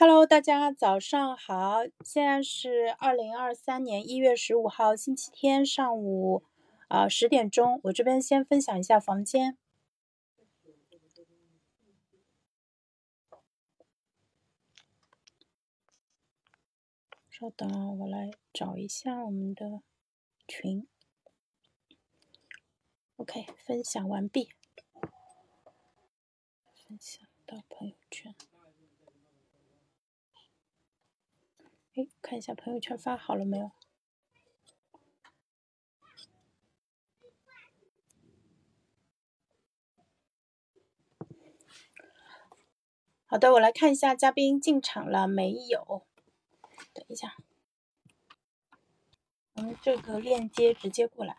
[0.00, 6.42] Hello，大家早上好，现在是二零二三年一月十五号星期天上午，
[6.88, 9.58] 啊十点钟，我这边先分享一下房间。
[17.28, 19.82] 稍等啊，我来找一下我们的
[20.48, 20.88] 群。
[23.16, 24.48] OK，分享完毕，
[26.72, 28.34] 分享到朋友圈。
[31.96, 33.72] 哎，看一下朋友圈发好了没有？
[43.26, 46.04] 好的，我来看一下嘉宾进场了没有。
[46.92, 47.36] 等一下，
[49.54, 51.36] 我们这个链接直接过来。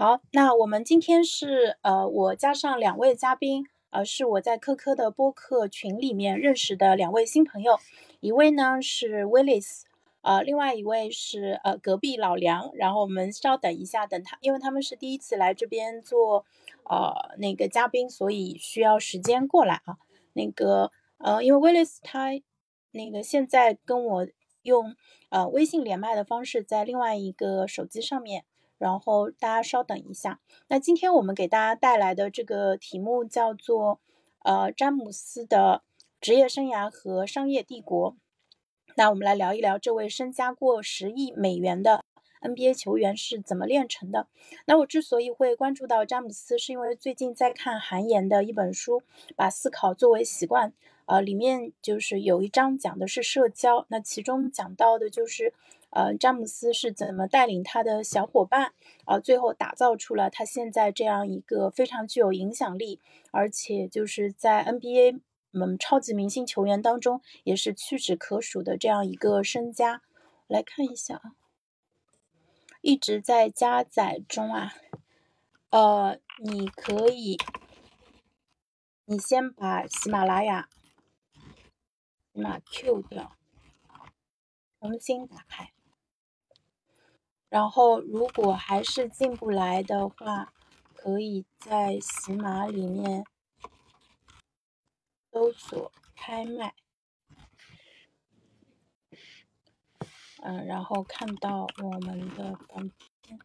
[0.00, 7.78] 好，那我们今天是呃，我加上两位嘉宾，呃，是我在科科的播客群里面认识的两位新朋友，
[8.20, 9.82] 一位呢是 Willis，
[10.22, 12.70] 呃，另外一位是呃隔壁老梁。
[12.76, 16.46] 然后我们稍等一下，等他，因为他们是第一次来这边做
[16.84, 19.98] 呃那个嘉宾，所以需要时间过来啊。
[20.32, 22.30] 那个呃，因为 Willis 他
[22.92, 24.26] 那个现在跟我
[24.62, 24.96] 用
[25.28, 28.46] 呃微信连麦的方式，在另外一个手机上面。
[28.80, 30.40] 然后大家稍等一下。
[30.68, 34.00] 那今天我们给大家带来的这个题目叫做
[34.42, 35.82] “呃，詹姆斯的
[36.18, 38.16] 职业生涯和商业帝国”。
[38.96, 42.06] 那我们来聊一聊这位身家过十亿美元的
[42.40, 44.28] NBA 球员是怎么炼成的。
[44.64, 49.00] 那我之所以会关注到詹姆斯，是因为最近在看韩延的一本书
[49.36, 50.70] 《把思考作为习惯》，
[51.04, 55.52] 呃，里面就是有一章讲的是社交，那其中讲到的就是。
[55.90, 58.72] 呃，詹姆斯是怎么带领他的小伙伴，
[59.06, 63.00] 呃，最后打造出了他现在这样一个非常具有影响力，
[63.32, 65.20] 而且就是在 NBA
[65.52, 70.02] 嗯超级明星球员当中也是屈指可数的这样一个身家。
[70.46, 71.34] 来看一下啊，
[72.80, 74.74] 一直在加载中啊，
[75.70, 77.38] 呃，你可以，
[79.04, 80.68] 你先把喜马拉雅，
[82.32, 83.36] 喜马 Q 掉，
[84.80, 85.70] 重新打开。
[87.50, 90.52] 然后，如果还是进不来的话，
[90.94, 93.24] 可以在喜马里面
[95.32, 96.72] 搜索开麦，
[100.42, 102.88] 嗯，然后看到我们的房
[103.20, 103.36] 间。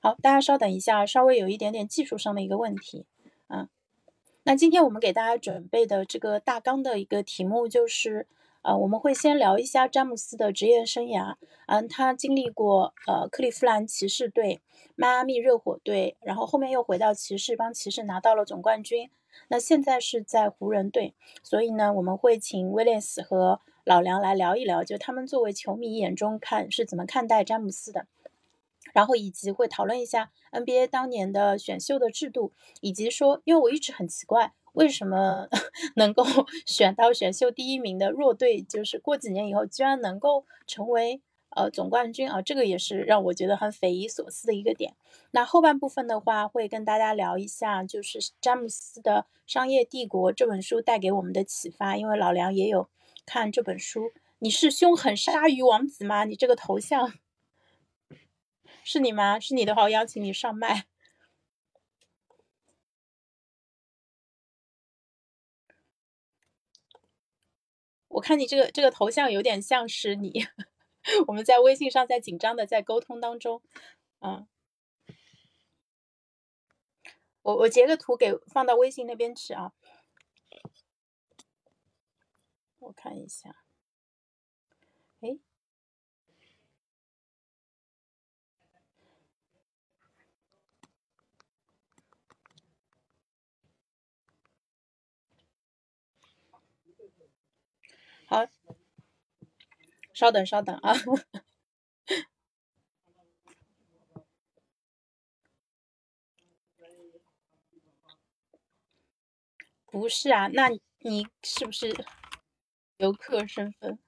[0.00, 3.06] 好，大家稍等一下，稍微有一点点技术上的一个问题，
[3.46, 3.68] 嗯，
[4.42, 8.26] 那今天我们给大家准备的这个大纲的一个题目就是。
[8.64, 11.36] 呃，我们会先聊一下詹姆斯的职业生涯。
[11.66, 14.62] 嗯，他经历过呃克利夫兰骑士队、
[14.96, 19.10] 迈阿密热火队，然后后面又回到骑士，帮骑士拿到了总冠军。
[19.48, 28.06] 那现在是在湖人队，所以呢，我们会请威廉斯和老梁来聊一聊，就他们作为球迷眼中看是怎么看待詹姆斯的。
[28.94, 34.54] 然后以及会讨论一下 NBA 当年的选秀的制度，以及说，因为我一直很奇怪。
[34.74, 35.48] 为什么
[35.96, 36.22] 能够
[36.66, 41.20] 选到选秀第一名的弱队，就是过几年以后居然能够成为
[41.50, 42.42] 呃总冠军啊？
[42.42, 44.94] 这个也是让我觉得很匪夷所思的一个点。
[45.30, 51.96] 那后半部分的话，会跟大家聊一下，就是詹姆斯的《商业帝国》这本书带给我们的启发。
[51.96, 52.88] 因为老梁也有
[53.24, 54.12] 看这本书。
[54.40, 56.24] 你是凶狠鲨鱼王子吗？
[56.24, 57.14] 你这个头像
[58.82, 59.38] 是你吗？
[59.38, 60.86] 是你的话，我邀请你上麦。
[68.14, 70.32] 我看你这个这个头像有点像是你，
[71.26, 73.60] 我们在微信上在紧张的在沟通当中，
[74.20, 74.46] 嗯，
[77.42, 79.72] 我我截个图给放到微信那边去啊，
[82.78, 83.56] 我看一下，
[85.20, 85.36] 哎。
[98.34, 98.44] 好，
[100.12, 100.92] 稍等稍等啊，
[109.86, 111.94] 不是啊，那你是不是
[112.96, 114.00] 游客身份？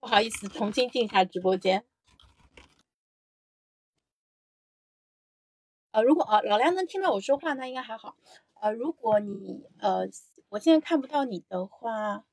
[0.00, 1.86] 不好意思，重新进一下直播间。
[5.92, 8.16] 呃，如果呃老梁能听到我说话，那应该还好。
[8.54, 10.08] 呃，如果你呃。
[10.54, 12.24] 我现在看不到你的话，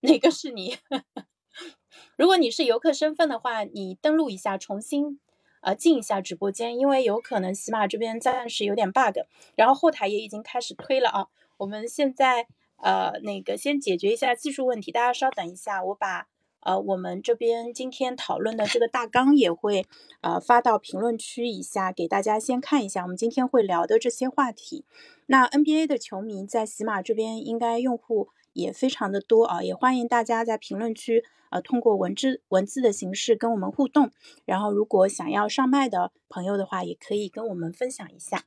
[0.00, 0.78] 哪个是你？
[2.16, 5.18] 如果你是游客身份的话，你登录一下，重新
[5.60, 9.18] 呃进一下直播间，因为有可能喜马这边暂时有点 bug，
[9.56, 11.26] 然后后台也已经开始推了啊。
[11.56, 12.46] 我们现在
[12.76, 16.28] 呃那个先解决一下技术问题，大家稍等一下，我把。
[16.60, 19.86] 呃，我们这边今天讨论的这个大纲也会
[20.20, 24.84] 呃发到评论区一下，给大家先看一下我们今天会聊的这些话题。
[25.26, 34.10] 那 NBA 的球迷在喜马这边应该用户也非常的多啊，也欢迎大家在评论区呃通过文字文字的形式跟我们互动。
[34.44, 38.44] 然后如果想要上麦的朋友的话，也可以跟我们分享一下。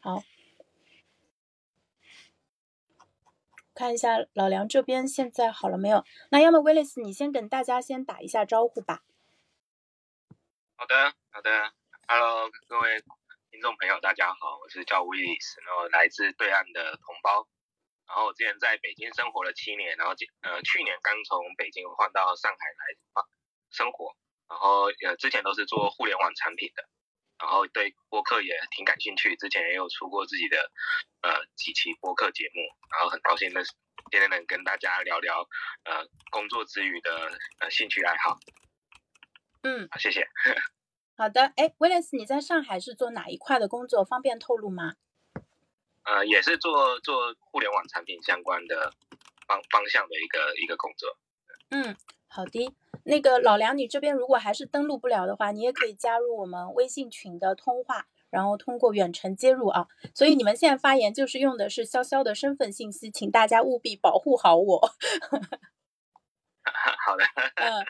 [0.00, 0.22] 好。
[3.74, 6.04] 看一下老梁这边现在好了没有？
[6.30, 9.02] 那要么威利斯，你先跟大家先打一下招呼吧。
[10.76, 11.72] 好的，好的
[12.06, 13.02] ，Hello，各位
[13.50, 17.48] 听众朋友，大家好，我是叫威利斯，然后来自对岸的同胞，
[18.06, 23.24] 然后我之前在北京生活了七年，然后呃去年刚从北京换到上海来
[23.70, 24.14] 生活，
[24.48, 26.88] 然后呃之前都是做互联网产品的。
[27.38, 30.70] 然后对播客也挺感兴趣，之前也有出过自己的
[31.22, 32.60] 呃几期播客节目，
[32.90, 33.62] 然后很高兴的
[34.10, 35.40] 今天能跟大家聊聊
[35.84, 38.38] 呃工作之余的呃兴趣爱好。
[39.62, 40.28] 嗯，好，谢谢。
[41.16, 44.04] 好的，哎，威廉斯，你在上海是做哪一块的工作？
[44.04, 44.94] 方便透露吗？
[46.04, 48.92] 呃，也是做做互联网产品相关的
[49.46, 51.16] 方方向的一个一个工作。
[51.70, 51.96] 嗯，
[52.34, 52.74] 好的。
[53.04, 59.86] 那个老梁，你这边如果还是登录不了的话，你也可以加入我们微信群的通话，然后通过远程接入啊。
[60.12, 64.80] 所以你们现在发言就是用的是潇潇的身份信息，请大家务必保护好我。
[67.06, 67.24] 好的。
[67.54, 67.86] 嗯，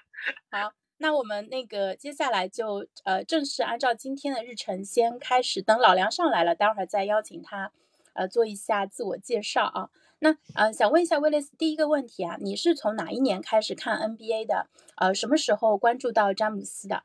[0.51, 7.73] 好，那我们那个接下来就呃正式按照今天的日程先开始，等老梁上来了，待会儿再邀请他
[8.13, 9.89] 呃做一下自我介绍啊。
[10.25, 14.71] 那呃，想问一下威廉斯，第一个问题啊，你是从哪一年开始看 NBA 的？
[14.97, 17.05] 呃，什么时候关注到詹姆斯的？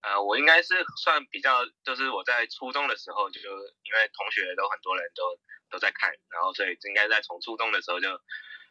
[0.00, 0.72] 呃，我应该是
[1.04, 3.38] 算比较，就是我在初中的时候，就
[3.84, 5.36] 因为同学都很多人都
[5.68, 8.08] 都在看，然后所以应该在从初中的时候就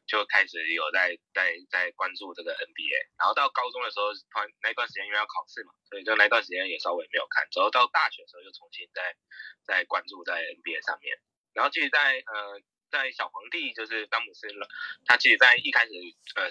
[0.10, 9.14] 就开始有在在在关注这个 NBA，然后到高中的时候，突然那段时间因为要考试嘛，所以就那段时间也稍微没有看，之后到大学的时候又重新在
[9.62, 11.14] 在关注在 NBA 上面，
[11.54, 12.58] 然后其实，在呃。
[12.92, 14.68] 在小皇帝就是詹姆斯了，
[15.06, 15.92] 他其实，在一开始
[16.36, 16.50] 呃，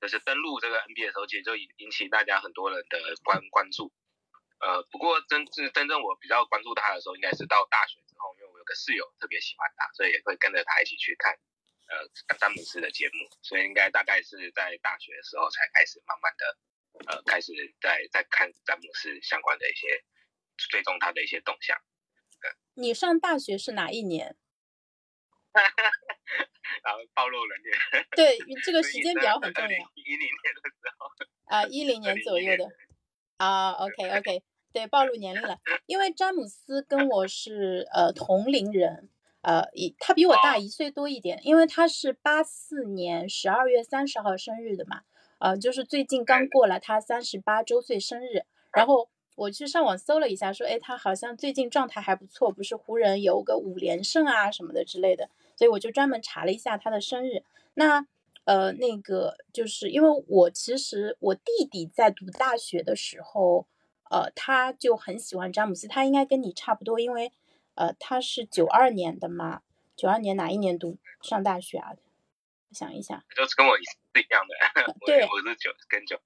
[0.00, 3.92] 就是登陆这个 NBA 的时候，其实就引引起大家很多人的关关注。
[4.60, 11.32] 呃，不过真正真正我比较关注他的时候，应该是到大学之后，因为我有个室友特别喜欢他，所以也会跟着他一起去看
[11.86, 16.58] 呃詹姆斯的节目，所以应该大概是在大学的时候才开始慢慢的
[17.06, 20.02] 呃开始在在看詹姆斯相关的一些
[20.70, 21.78] 追踪他的一些动向。
[22.74, 24.36] 你上大学是哪一年？
[26.84, 28.00] 然后暴露了你。
[28.16, 29.70] 对，这个时间表很重要。
[29.70, 31.08] 一零年的时候。
[31.44, 32.68] 啊，一零年左右的。
[33.38, 34.42] 啊，OK OK，
[34.72, 35.58] 对，暴露年龄了。
[35.86, 39.08] 因为詹姆斯跟我是呃同龄人，
[39.42, 45.02] 呃，一他比我大一岁多一点，因为他是八四年十二月三十号生日的嘛，
[45.40, 49.08] 呃，就是最近刚过了他三十八周岁生日，然后。
[49.38, 57.44] 我去上网搜了一下，说，哎，他好像最近状态还不错，不是湖人有个五连胜啊什么的之类的，所以我就专门查了一下他的生日。
[57.74, 58.04] 那，
[58.44, 63.68] 呃，那个就是因为我其实我弟弟在读大学的时候，
[64.10, 67.30] 呃，他就很喜欢詹姆斯，他应该跟你差不多，因为，
[67.76, 69.62] 呃，他是九二年的嘛，
[69.94, 71.92] 九二年哪一年读上大学啊？
[72.72, 73.82] 想一想，就是跟我是
[74.20, 76.20] 一样的， 对，我是九跟九。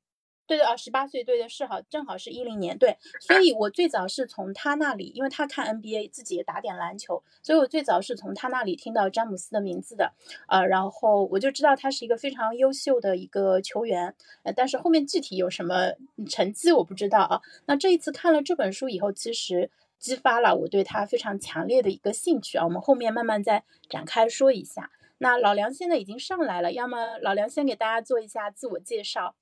[0.47, 10.13] 对对啊，十八岁，对的是好，正好是一零年，对，所以我最早是从他那里，因为他看 NBA，自己也打点篮球，所以我最早是从他那里听到詹姆斯的名字的，
[10.49, 15.93] 呃，然后我就知道他是一个非常优秀的一个球员，呃，但是后面具体有什么
[16.29, 17.41] 成绩我不知道啊。
[17.67, 22.65] 那这一次看了这本书以后，其实激发了我对他非常强烈的一个兴趣啊。
[22.65, 24.91] 我们后面慢慢再展开说一下。
[25.19, 29.37] 那老梁现在已经上来了，要么老梁先给大家做一下自我介绍。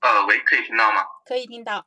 [0.00, 1.04] 呃，喂，可以听到吗？
[1.26, 1.86] 可以听到。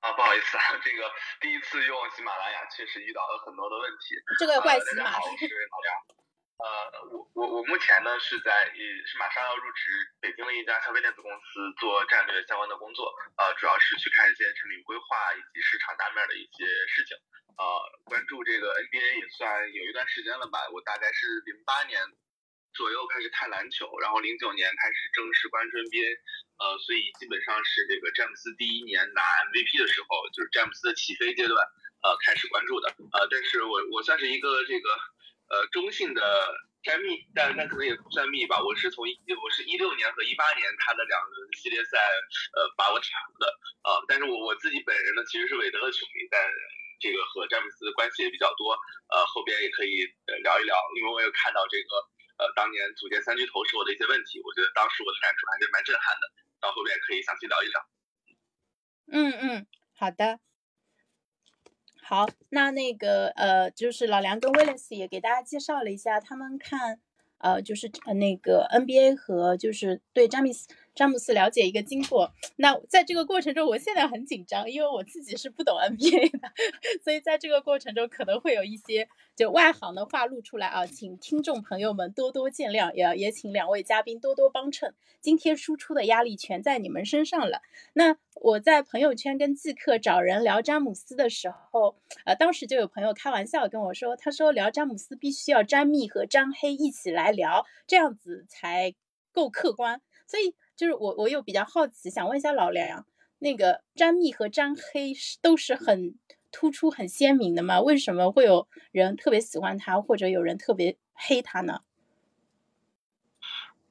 [0.00, 4.14] 啊，不好意思啊，这个第一次用喜马拉雅，确实遇到了很多的问题。
[4.38, 5.04] 这个怪喜马。
[5.04, 5.90] 大家好，我是老梁。
[6.56, 6.66] 呃，
[7.12, 17.16] 我我我目前呢是在是马上要入职北京的一家消费电子公司做战略相关的工作，呃，主要是去看一些产品规划以及市场大面的一些事情。
[17.58, 17.64] 呃，
[18.04, 22.02] 关注这个 NBA 也算有一段时间了吧，我大概是零八年。
[22.76, 26.12] 左右开始看篮球，然后零九年开始正式关注 NBA，
[26.60, 31.56] 呃，所以基本上是这个詹姆斯第一年拿 MVP 的时候，就是詹姆斯的起飞阶段，
[32.04, 34.88] 呃，开始关注的，呃，但是我我算是一个这个
[35.48, 36.22] 呃中性的
[36.84, 38.60] 詹密，但但可能也不算密吧。
[38.62, 41.96] 我是从一我是一六年和一八年他的两轮系列赛
[42.52, 43.44] 呃把我抢的
[43.88, 46.44] 呃，但是我我自己本人呢其实是韦德的球迷，但
[47.00, 48.76] 这个和詹姆斯关系也比较多。
[49.08, 50.02] 呃，后边也可以
[50.42, 51.88] 聊一聊，因为我有看到这个
[52.38, 56.24] 呃当年组建三巨头时候的一些问题，我觉得当时我的感触还是蛮震撼的。
[56.58, 57.88] 到后面可以详细聊一聊。
[59.12, 60.40] 嗯嗯，好的。
[62.02, 67.00] 好，那那个呃，就是老梁跟威廉斯也给大家介绍了一下他们看
[67.38, 72.32] 呃，就是那个 NBA 和就是对詹姆斯詹姆斯了解一个经过。
[72.56, 76.50] 那在这个过程中，我现在很紧张，因为我自己是不懂 NBA 的，
[77.04, 84.94] 所以在这个过程中可能会有一些就外行的话露出来啊，请听众朋友们多多见谅，也也请两位嘉宾多多帮衬。
[85.20, 87.60] 今天输出的压力全在你们身上了。
[87.92, 98.94] 那我在朋友圈跟季克找人聊詹姆斯的时候，呃，当时就有朋友开玩笑跟我说，他说聊詹姆斯必须要詹密和詹黑一起来聊，这样子才
[99.32, 100.00] 够客观。
[100.28, 103.06] 所以就是我我又比较好奇，想问一下老梁，
[103.38, 106.18] 那个詹密和詹黑是都是很
[106.52, 107.80] 突出、很鲜明的吗？
[107.80, 111.80] 为什么会有人特别喜欢他，或者有人特别黑他呢？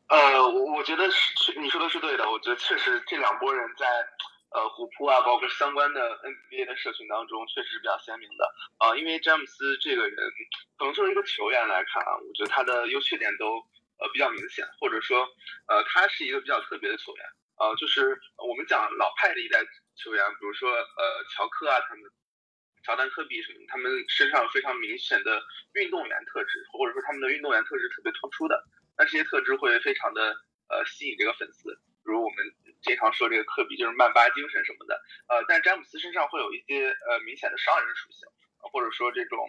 [0.08, 2.30] 呃，我我觉得是你说的是对的。
[2.30, 3.88] 我觉得确实这两拨人在
[4.52, 8.46] 呃虎扑啊，包括相关的 NBA 的社群当中，确实是比较鲜明的。
[8.80, 10.16] 呃，因为詹姆斯这个人，
[10.78, 13.66] 可能作为一个球员来看啊，我觉得他的优缺点都
[14.00, 15.28] 呃比较明显，或者说
[15.68, 17.26] 呃他是一个比较特别的球员。
[17.58, 19.64] 呃，就是我们讲老派的一代
[19.96, 22.04] 球员，比如说呃乔克啊，他们
[22.84, 25.42] 乔丹、科比什么，他们身上非常明显的
[25.74, 28.62] 运动员特质，或者说他们的运动员特质特别突出的。
[28.98, 30.36] 那这些特质会非常的
[30.68, 31.74] 呃吸引这个粉丝，
[32.04, 32.46] 比如我们
[32.82, 38.28] 经常说这个科比就是曼巴精神什么的，呃，但詹姆斯身上会有一些呃明显的商人属性，
[38.72, 39.40] 或者说这种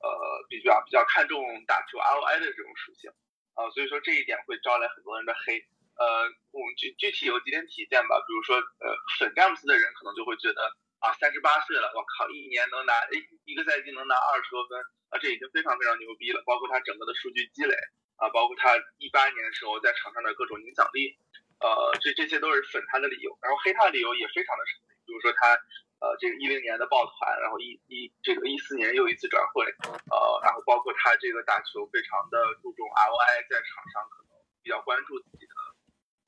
[0.00, 0.08] 呃
[0.48, 3.12] 比较比较看重打球 ROI 的这种属性，
[3.54, 5.60] 啊，所以说这一点会招来很多人的黑，
[5.96, 10.60] 呃，我们具具体有几点体现吧，比如说呃粉詹姆斯的人可能就会觉得
[10.98, 13.10] 啊三十八岁了，我靠，一年能拿哎
[13.44, 14.80] 一个赛季能拿二十多分，
[15.10, 17.74] 啊这已经非常非常牛逼了，包括他整个的数据积累。
[18.20, 21.16] 啊，包括他一八年的时候在场上的各种影响力，
[21.58, 25.56] 呃，这这些都是粉他的理由，然后黑他的理由也非常的成立，比如说他，
[26.00, 29.64] 呃，这个一零年的抱团，然后一一这个一四年又一次转会，
[30.08, 35.52] 呃，然后包括他这个打球非常的注重 ROI，在场上可能比较关注自己的，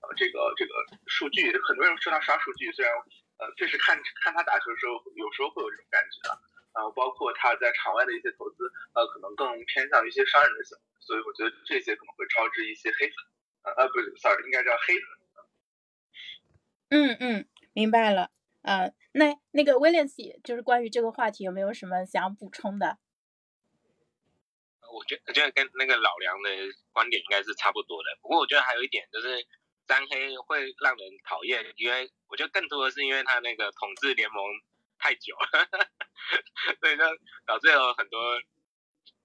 [0.04, 0.72] 呃，这个这个
[1.08, 2.92] 数据，很多人说他刷数据，虽然，
[3.38, 6.38] 呃，确实看看他打球的时候，有时候会有这种感觉啊。
[6.74, 8.64] 然后包括他在场外的一些投资，
[8.94, 15.08] 呃，可能更偏向于一些商人的行为，所以我觉得这些可能会招致一些黑粉，呃，不是，sorry，应该叫黑粉。
[16.88, 18.30] 嗯嗯，明白了。
[18.62, 22.98] 呃，那那个威廉斯，就是关于这个话题，有没有什么想补充的？
[24.92, 26.50] 我觉我觉得跟那个老梁的
[26.92, 28.18] 观点应该是差不多的。
[28.22, 29.46] 不过我觉得还有一点就是，
[29.86, 34.42] 詹黑会让人讨厌，因为我觉得更多的是因为他那个统治联盟。
[35.04, 35.66] 太久了，
[36.78, 37.02] 所以就
[37.44, 38.40] 导致有很多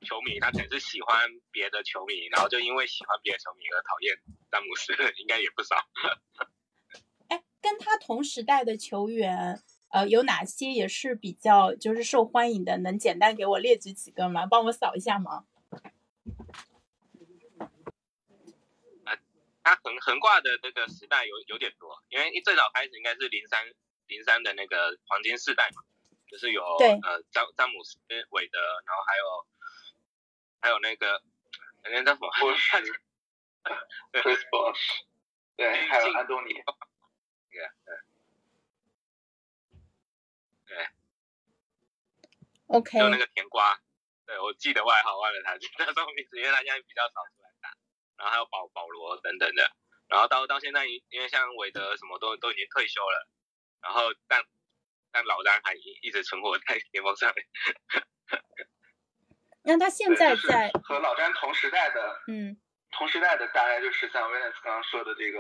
[0.08, 4.18] 球迷，他可能是喜欢别的球迷，然后就因为喜欢别的球迷而讨厌
[4.50, 4.92] 詹姆斯，
[5.22, 5.76] 应该也不少。
[7.68, 12.78] 哎，跟他同时代的球员，呃，有哪些也是比较就是受欢迎的？
[12.78, 14.46] 能简单给我列举几个吗？
[14.46, 15.44] 帮我扫一下吗？
[19.64, 23.60] 他横横挂的这个时代有有点多，因为一最早开始应该是零三。
[24.08, 25.84] 零三的那个黄金世代嘛，
[26.32, 29.46] 就是有呃詹詹姆斯、韦德，然后还有
[30.62, 31.22] 还有那个
[31.84, 32.30] 那个叫什么？
[35.58, 36.54] 对，还有安东尼，
[37.52, 37.96] 对对
[40.66, 40.88] 对
[42.68, 43.80] ，OK，就那个甜瓜，
[44.26, 47.76] 对我记得外号忘了他叫什么名字，因为他现在比较少出来打，
[48.18, 49.72] 然后还有保保罗等等的，
[50.08, 53.28] 然后到到现在，因为像韦德什么都都已经退休了。
[53.80, 54.44] 然后，但
[55.12, 57.46] 但老詹还一一直存活在联盟上面。
[59.62, 62.60] 那他现在在和老詹同时代的，嗯，
[62.92, 65.40] 同时代的大概就是像威廉斯刚刚说的这个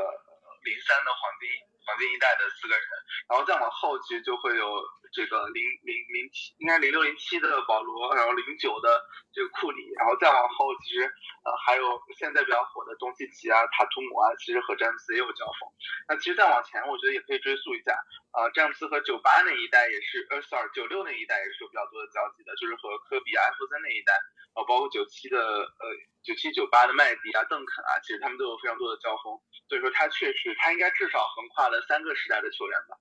[0.63, 1.49] 零三的黄金
[1.88, 2.84] 黄金一代的四个人，
[3.32, 4.67] 然后再往后其实就会有。
[5.13, 9.01] 这个零零零七应该零六零七的保罗，然后零九的
[9.32, 11.08] 这个库里，然后再往后，其实
[11.48, 15.72] 呃还有现在比较火的东契奇啊、塔图姆啊，其实和詹姆斯也有交锋。
[16.10, 17.96] 那其实再往前，我觉得也可以追溯一下，
[18.36, 24.12] 啊，詹姆斯和九八那一代也是，呃，sorry，九六那一代也是有比较多的交集的，就是和科比、艾弗森那一代，
[24.60, 25.84] 啊，包括九七的呃
[26.27, 29.39] 九七九八的麦迪啊、邓肯啊，其实他们都有非常多的交锋。
[29.69, 33.00] 所以说他确实，他应该至少横跨了三个时代的球员吧。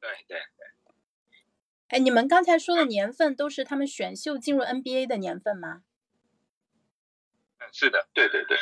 [0.00, 0.66] 对对对，
[1.88, 5.82] 哎，你们刚才说的年份都是他们选秀进入 NBA 的年份吗？
[7.72, 8.58] 是的，对对对。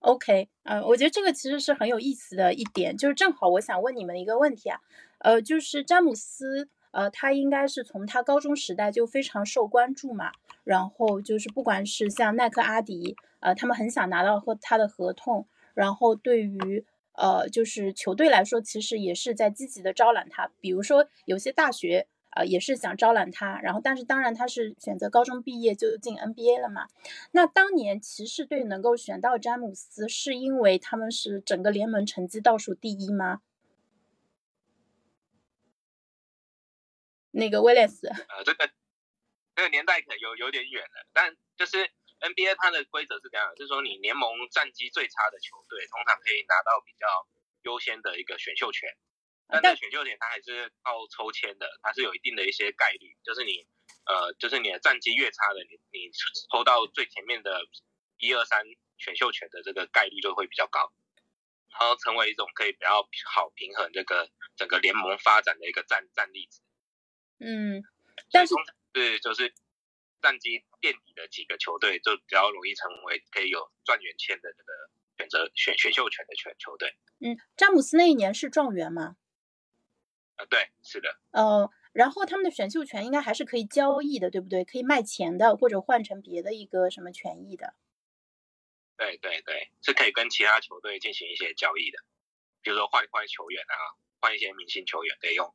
[0.00, 4.80] OK，呃，我觉得这个其实是很有意思的一点，就是正好我想问你们一个问题啊，
[5.18, 10.30] 呃，就是詹姆斯，呃，他应该是从他高中时代就非常受关注嘛，
[10.68, 22.06] 然后就是不管是像耐克、阿迪，呃，他们很想拿到和他的合同，然后对于呃就是球队来说，其实也是在积极的招揽他，比如说有些大学。
[22.36, 26.86] 呃，也是想招揽他，然后但是当然他是选择高中毕业就进 NBA 了嘛。
[27.32, 33.40] 那当年骑士队能够选到詹姆斯，是因为他们是整个联盟成绩倒数第一吗？
[37.30, 38.70] 那个威廉斯，呃，这个
[39.58, 41.78] 这个年代可能有有点远了，但就是
[42.20, 47.26] NBA 它的规则是这样，就是说你联盟战绩最差的球队，通常可以拿到比较
[47.62, 48.88] 优先的一个选秀权。
[49.48, 53.66] 但在选秀点，它还是靠抽签的，它是有一定的一些概率，就是你，
[54.06, 56.12] 呃，就是你的战绩越差的，你你
[56.52, 57.60] 抽到最前面的
[58.18, 58.62] 一二三
[58.96, 60.92] 选秀权的这个概率就会比较高，
[61.72, 66.60] 然后成为一种可以比较好平衡这个整个联盟发展的一个战战力值。
[67.40, 67.82] 嗯，
[68.30, 68.54] 但是
[68.98, 69.54] 是就是
[70.20, 74.72] 战绩垫底的几个球队，就比较容易成为可以有状元签的这个
[75.16, 76.96] 选择选选秀权的球球队。
[77.20, 79.16] 嗯，詹姆斯那一年是状元吗？
[80.36, 81.18] 啊，对，是的。
[81.32, 84.64] 呃，然后他们的选秀权应该还是可以交易的，对不对？
[84.64, 87.74] 可以卖钱的，或者换成别的一个什么权益的。
[88.96, 91.98] 对对对，是可以跟其他球队进行一些交易的，
[92.62, 93.74] 比如说换换球员啊，
[94.20, 95.46] 换一些明星球员，可以用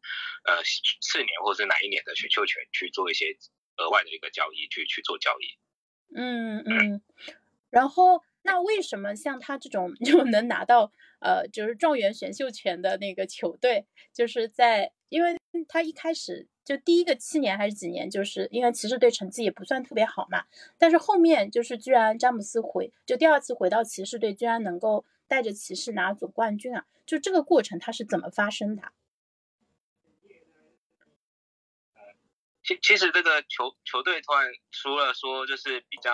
[0.45, 0.63] 呃
[1.01, 3.35] 四年或是哪一年的选秀权去做一些
[3.77, 5.57] 额外的一个交易，去去做交易。
[6.15, 7.01] 嗯嗯，
[7.69, 8.23] 然后。
[8.45, 10.91] 那为什么像他这种 就能拿到
[11.21, 15.37] 呃，就是状元选秀权的那个球队，就是在，因为
[15.69, 20.43] 他一开始就第一个七年还是几年，就是因为骑士队成绩也不算特别好嘛，
[20.77, 28.91] 但是后面就是居然詹姆斯回，就第二次回到骑士队，居然能够带着骑士拿总冠军啊，就这个过程它是怎么发生的？
[32.63, 36.11] 其其实这个球球队突然除了说就是比较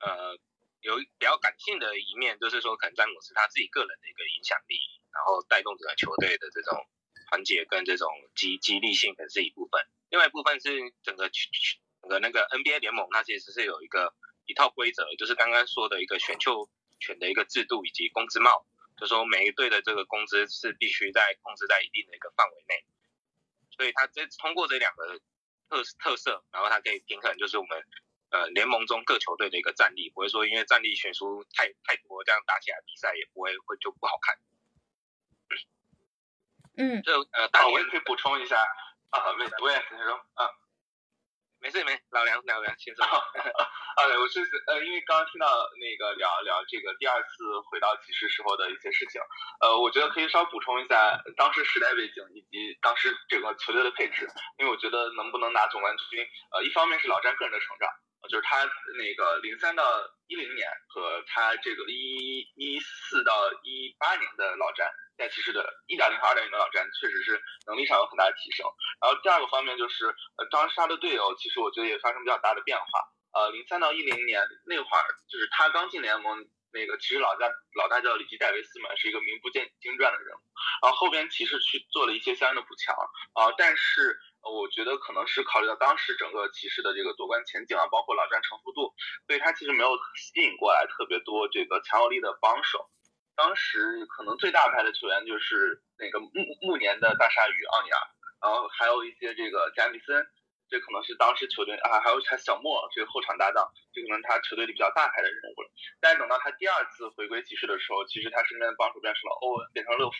[0.00, 0.38] 呃。
[0.82, 4.78] 有比较感性的一面，就是说可能詹姆斯他自己个人的一个影响力，
[5.10, 6.78] 然后带动整个球队的这种
[7.28, 9.82] 团结跟这种激激励性，可能是一部分。
[10.10, 10.70] 另外一部分是
[11.02, 11.28] 整个
[12.00, 22.84] 整个那个 NBA 联盟，它其实是有一个一套规则，就是刚刚说的一个选秀权的一个制度以及工资帽，就说每一队的这个工资是必须在控制在一定的一个范围内。
[23.70, 25.20] 所以他这通过这两个
[25.68, 27.82] 特特色，然后它可以平衡，就是我们。
[28.28, 34.36] 呃，联盟中各球队的一个战力，不会说因为战力悬殊太太多，这样打起来比赛也不会会就不好看。
[36.76, 38.60] 嗯，这呃，啊，我也可以补充一下
[39.10, 40.50] 啊，没，我也先说啊，
[41.58, 43.04] 没事没事，老梁老梁先说。
[43.04, 45.46] 啊，对，我是呃，因为刚刚听到
[45.80, 49.20] 那个聊聊这个第二次回到骑士时候的一些事情，
[49.60, 57.88] 呃，我觉得可以稍补充一下当时时代背景以及当时整个球队的配置，因为我觉得能不能拿总冠军，呃，一方面是老詹个人的成长。
[58.28, 58.64] 就是他
[58.98, 59.82] 那个零三到
[60.26, 68.66] 一零年和他这个一一四到一八年的老詹在骑士的一点零和二点零的老詹确实是能力上有很大的提升。
[69.00, 72.84] 然后第二个方面就是呃当时他的队友其实我觉得也发生比较大的变化。
[73.32, 80.40] 呃零三到一零年那会儿就是他刚进联盟，那个其实老大老大叫里基戴维斯嘛，是一个名不见经传的人物。
[80.82, 82.94] 然后后边骑士去做了一些相应的补强
[83.34, 84.18] 啊，但是。
[84.46, 88.94] 我觉得可能是考虑到当时整个骑士的这个夺冠前景啊，包括老詹成熟度，
[89.26, 92.88] 所以他其实没有吸引过来特别多这个强有力的帮手。
[93.34, 96.30] 当时可能最大牌的球员就是那个暮
[96.62, 97.98] 暮年的大鲨鱼奥尼尔，
[98.40, 100.24] 然后还有一些这个加米森。
[100.68, 105.70] 这可能是当时球队啊，还有他小莫这个后场搭档，这可能他球队里比较大牌的人物了。
[106.00, 110.16] 但是等到他第二次回归骑士的时候，其实他身边的帮手变成了欧文，变成乐福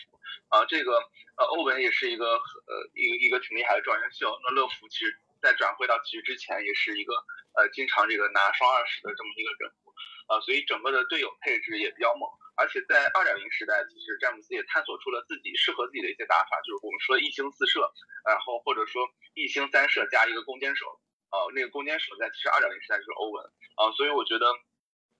[0.49, 0.65] 啊。
[0.65, 0.93] 这个
[1.37, 4.39] 呃，欧文也是一个呃一个一个挺厉害的状元秀。
[4.43, 7.13] 那乐福其实在转会到骑士之前，也是一个
[7.53, 9.71] 呃经常这个拿双二十的这么一个人
[10.29, 10.41] 呃。
[10.41, 12.27] 所以整个的队友配置也比较猛。
[12.57, 17.85] 而且在二点零时代，其实詹姆斯也探索出了自己适合自己的一些打法，就是我们说一星四射，
[18.25, 19.05] 然后或者说
[19.35, 20.89] 一星三射加一个攻坚手，
[21.29, 23.45] 呃，那个攻坚手在其实二点零时代就是欧文，
[23.77, 24.49] 啊，所以我觉得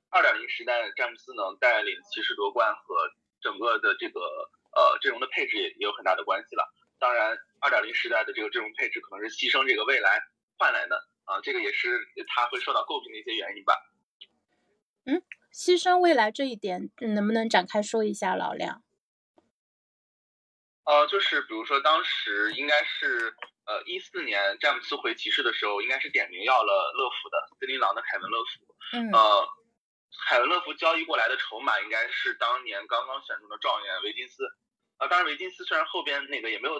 [0.09, 2.95] 二点零时代詹姆斯能带领骑士夺冠和
[3.39, 4.19] 整个的这个
[4.73, 6.65] 呃阵容的配置也也有很大的关系了。
[6.97, 10.19] 当然，二点零时代的这个阵容配置可能是牺牲这个未来
[10.57, 12.01] 换来的，啊，这个也是
[12.33, 13.77] 他会受到诟病的一些原因吧。
[15.07, 15.23] 嗯。
[15.51, 18.83] 牺牲未来这一点，能不能展开说一下，老梁？
[20.83, 28.75] 呃，就是比如说当时应该是呃一四年詹姆斯回骑士的时候，应该是点名要了乐福的森林狼的凯文乐福。
[28.93, 29.11] 嗯。
[29.11, 29.49] 呃，
[30.29, 34.45] 凯文乐福交易过来的筹码应该是当年刚刚选中的状元维金斯。
[34.97, 36.79] 啊，当然维金斯虽然后边那个也没有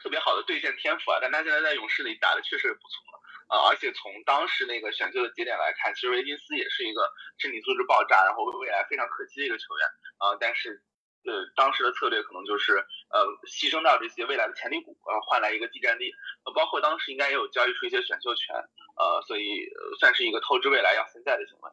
[0.00, 2.98] 特别好的兑现天赋啊，但他现在在勇士里打的确实不错。
[3.46, 9.86] 啊，而且从当时那个选秀的节点来看，其实维金斯也是一个身体素质爆炸，然后未来非常可期的一个球员
[10.18, 10.36] 啊。
[10.40, 10.82] 但是，
[11.24, 12.76] 呃，当时的策略可能就是
[13.12, 16.10] 呃牺牲掉这些未来的潜力股，呃，换来一个地战力。
[16.44, 18.56] 呃，包括当时应该也有交易出一些选秀权，
[18.96, 19.68] 呃，所以
[20.00, 21.70] 算是一个透支未来要现在的行为。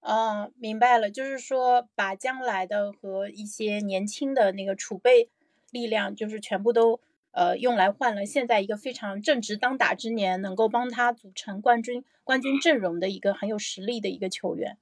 [0.00, 5.30] 嗯，明白了，就是说把将来的和一些年轻的那个储备
[5.70, 7.00] 力量，就是全部都。
[7.32, 14.76] 呃，用来换了现在一个非常正值当打之年，能够帮他组成冠军冠军阵容的一个很有实力的一个球员，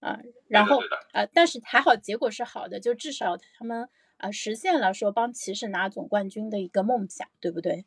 [0.00, 0.80] 啊，然后
[1.12, 7.84] 啊，但是还好结果是好的，就至少他们啊实现了说帮骑士拿总冠军的一个梦想，对不对？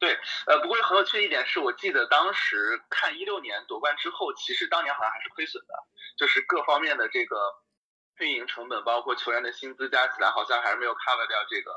[0.00, 5.74] 对，呃，不过很有趣的一点是我记得当时看一六年夺冠之后，骑士当年好像还是亏损的，
[6.18, 7.36] 就是各方面的这个。
[8.20, 11.70] 运营成本包括球员的薪资加起来，好像还是没有 cover 掉这个，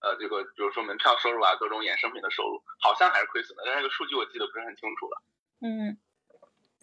[0.00, 3.62] 呃，这个比如说门票收入啊，各种衍生品的收入，好像还是亏损的。
[3.64, 5.22] 但是这个数据我记得不是很清楚了。
[5.60, 5.98] 嗯，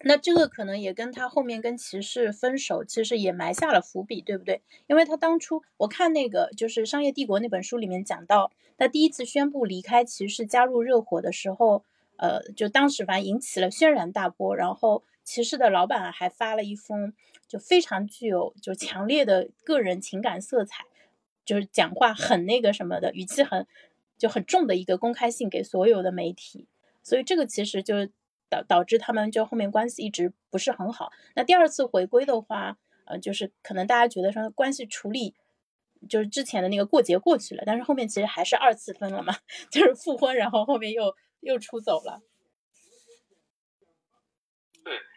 [0.00, 4.62] 那这个可能也跟他后面跟骑士分手，其实也埋下了伏笔，对不对？
[4.86, 11.84] 因为他当初我看那个就是《商业帝国》那本书里面讲到，他第一次宣布离开骑士加入热火的时候，
[12.16, 17.12] 呃，就当时反正引起了轩然大波，然后骑士的老板还发了一封。
[17.48, 20.84] 就非常具有就强烈的个人情感色彩，
[21.44, 23.64] 就是讲话很那个什么的语气很
[24.18, 26.66] 就很重的一个公开信给所有的媒体，
[27.04, 28.08] 所以这个其实就
[28.48, 31.12] 导导致他们就后面关系一直不是很好。
[31.36, 35.36] 那第二次回归的话，呃，就是可能大家觉得说关系处理
[36.08, 39.36] 就是之前的那个过节过去了，但是后面其实还是二次分了嘛，
[39.70, 42.22] 就是复婚，然后后面又又出走了。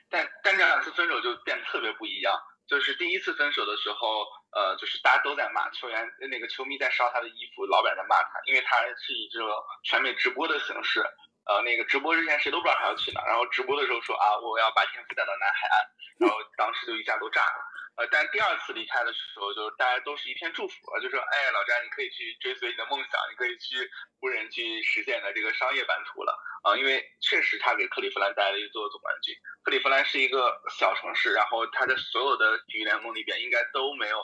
[0.09, 2.33] 但但这两次分手就变得特别不一样，
[2.67, 9.49] 就是第一次分手的时候，呃，就是大家都在骂球员，那个球迷在烧他的衣服，老板在骂他，因为他是以这种
[9.83, 11.01] 全美直播的形式，
[11.45, 15.85] 呃，那个直播之前谁都不知道他要去哪，然后直播的时候说啊，我要把天赋带到南海岸，
[16.19, 17.68] 然后当时就一下都炸了。
[17.99, 23.75] 呃，但第二次离开的时候，就是大家都是一片祝福啊，就说，哎，老詹，你可以去追随你的梦想，你可以去
[24.21, 26.31] 无人去实现的这个商业版图了
[26.63, 29.35] 啊，因为确实他给克利夫兰带来了一座总冠军。
[29.63, 34.23] 克利夫兰是一个小城市，然后他在所有的体育联盟里边应该都没有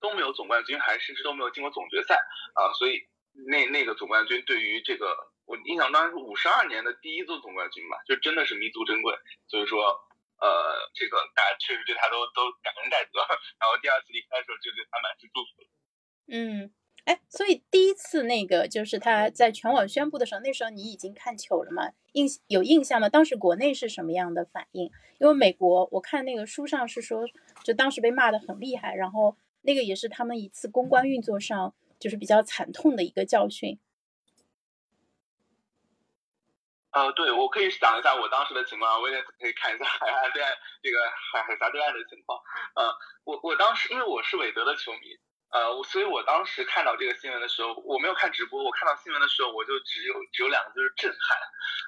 [0.00, 2.14] 都没有总冠军，还甚至都没有进过总决赛
[2.54, 3.06] 啊，所以
[3.50, 9.14] 那那个总冠军对于这个我印象当中是五十二年的第一座总冠军吧，就真的是弥足珍贵，
[9.46, 10.06] 所以说。
[10.40, 10.48] 呃，
[10.94, 13.20] 这个大家确实对他都都感恩戴德，
[13.60, 15.62] 然后第二次离开的时候就对他满是祝福。
[16.32, 16.72] 嗯，
[17.04, 21.92] 哎，所以第一次那个就是他在全网宣布的时候，那时候你已经看球了吗？
[22.12, 23.08] 印有印象吗？
[23.08, 24.90] 当时国内是什么样的反应？
[25.18, 27.24] 因为美国我看那个书上是说，
[27.62, 33.78] 就当时被骂的很厉害，然后那个也是他们一次公关运作上就是比较惨痛的一个教训。
[36.92, 40.98] 呃，对，我可以想一下我当时的情况，我也可以看一下海岸对岸这个
[41.32, 42.40] 海海峡对岸的情况。
[42.74, 45.16] 呃，我我当时因为我是韦德的球迷，
[45.50, 51.38] 呃，所以我当时看到这个新闻的时候，我没有看直播，我看到新闻的时候，我就只有只有两个字是震撼。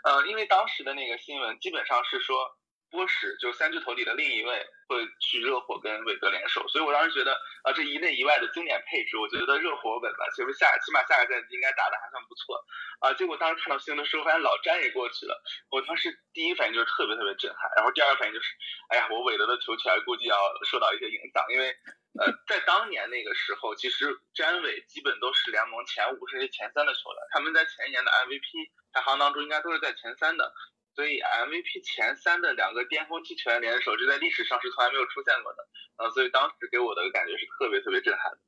[0.05, 2.57] 呃，因为当时的那个新闻基本上是说。
[2.93, 7.33] 波什就三巨头里的另一位会去热火跟韦德联手，所以我当时觉得
[7.65, 12.63] 啊，这一内一外的经典配置，我觉得热火稳了，其实下起码下个赛季应该打的还算不错
[13.01, 13.13] 啊。
[13.15, 18.55] 结果当时看到新闻的时候，发现老詹也过去了，我当时第一反应就是特别特别震撼，然后第二反应就是，
[18.89, 20.37] 哎呀，我韦德的球权估计要
[20.71, 21.75] 受到一些影响，因为
[22.21, 30.53] 呃，在当年那个时候，其实詹韦基本都是联盟前五甚至前三的球员，他们在前一年的 MVP 排行当中应该都是在前三的。
[30.95, 38.39] 所以 MVP 前三的两个巅峰期球员联手，这在历史上是从来没有出现过的，呃，所以当时给我的感觉是特别特别震撼。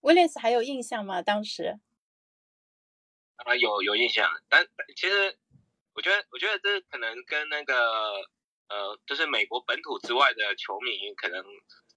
[0.00, 1.22] 威廉斯还有印象吗？
[1.22, 1.80] 当时？
[3.36, 4.66] 啊，有有印象，但
[4.96, 5.36] 其实
[5.92, 7.74] 我觉得，我觉得这可能跟那个
[8.68, 11.44] 呃，就是美国本土之外的球迷可能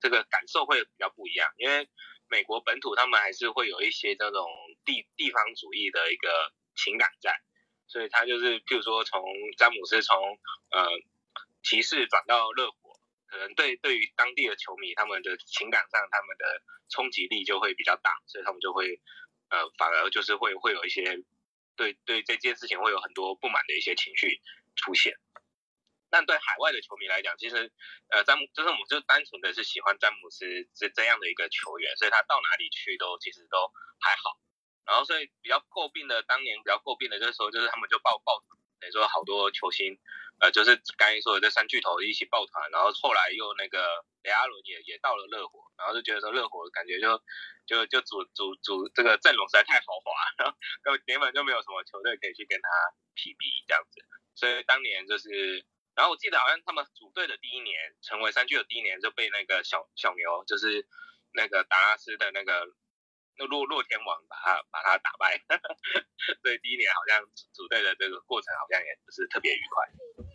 [0.01, 1.87] 这个感受会比较不一样，因为
[2.27, 4.45] 美国本土他们还是会有一些这种
[4.83, 7.39] 地地方主义的一个情感在。
[7.87, 9.23] 所以他就是，譬如说从
[9.57, 10.17] 詹姆斯从
[10.71, 10.87] 呃
[11.63, 19.01] 骑士转到热火，可能对对于当地的球迷，他们的情感上他们的冲击力就会比较大，所以他们就会
[19.49, 21.23] 呃反而就是会会有一些
[21.75, 24.41] 对对这件事情会有很多不满的一些情绪
[24.75, 25.13] 出现。
[26.09, 27.71] 但对海外的球迷来讲，其实
[28.09, 33.57] 呃詹姆就是我们就单纯的是喜欢詹姆斯这这样的一个球员，所以他到哪里去都其实都
[33.99, 34.39] 还好。
[34.87, 38.39] 然后所以比较诟病的，当年比较诟病的，就是说就是他们就抱抱，
[38.79, 39.99] 等于说好多球星，
[40.39, 43.83] 呃，就是刚才说的这三巨头一起抱团，然后后来又那个
[44.23, 47.21] 雷阿伦也也到了热火，然后就觉得说热火感觉就
[47.67, 52.67] 就就组组组这个阵容实在太豪华， 然后根本就没有什么球队可以去跟他
[53.13, 53.99] PB 这样子，
[54.35, 60.87] 所以当年就是，然后我记得好像他们组队的第一年，成为三巨头第一年就被那个小小牛，就是
[61.33, 62.71] 那个达拉斯的那个。
[63.37, 65.37] 那洛洛天王把他把他打败，
[66.41, 67.23] 所以第一年好像
[67.53, 69.85] 组队的这个过程好像也不是特别愉快，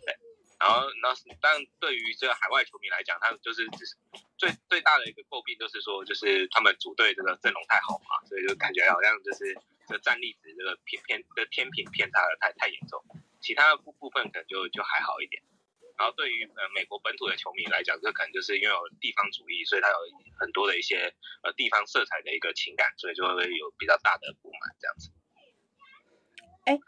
[0.05, 0.15] 对。
[0.59, 3.97] 然后那但对于这个海外球迷来讲，他们就是只是
[4.37, 9.53] 最最大的一个诟病就是说，就是他们组队这个阵容太好嘛，所以就感觉好像就是
[9.87, 13.03] 这战力值这个偏偏的天平偏差的太太严重，
[13.41, 15.43] 其他的部部分可能就就还好一点。
[15.95, 19.95] 然后对于呃美国本土的球迷来讲，这可能就是因为有地方主义，所以他有
[20.39, 25.11] 很多的一些呃地方色彩的一个情感，所以就会有比较大的不满这样子。
[26.65, 26.79] 哎，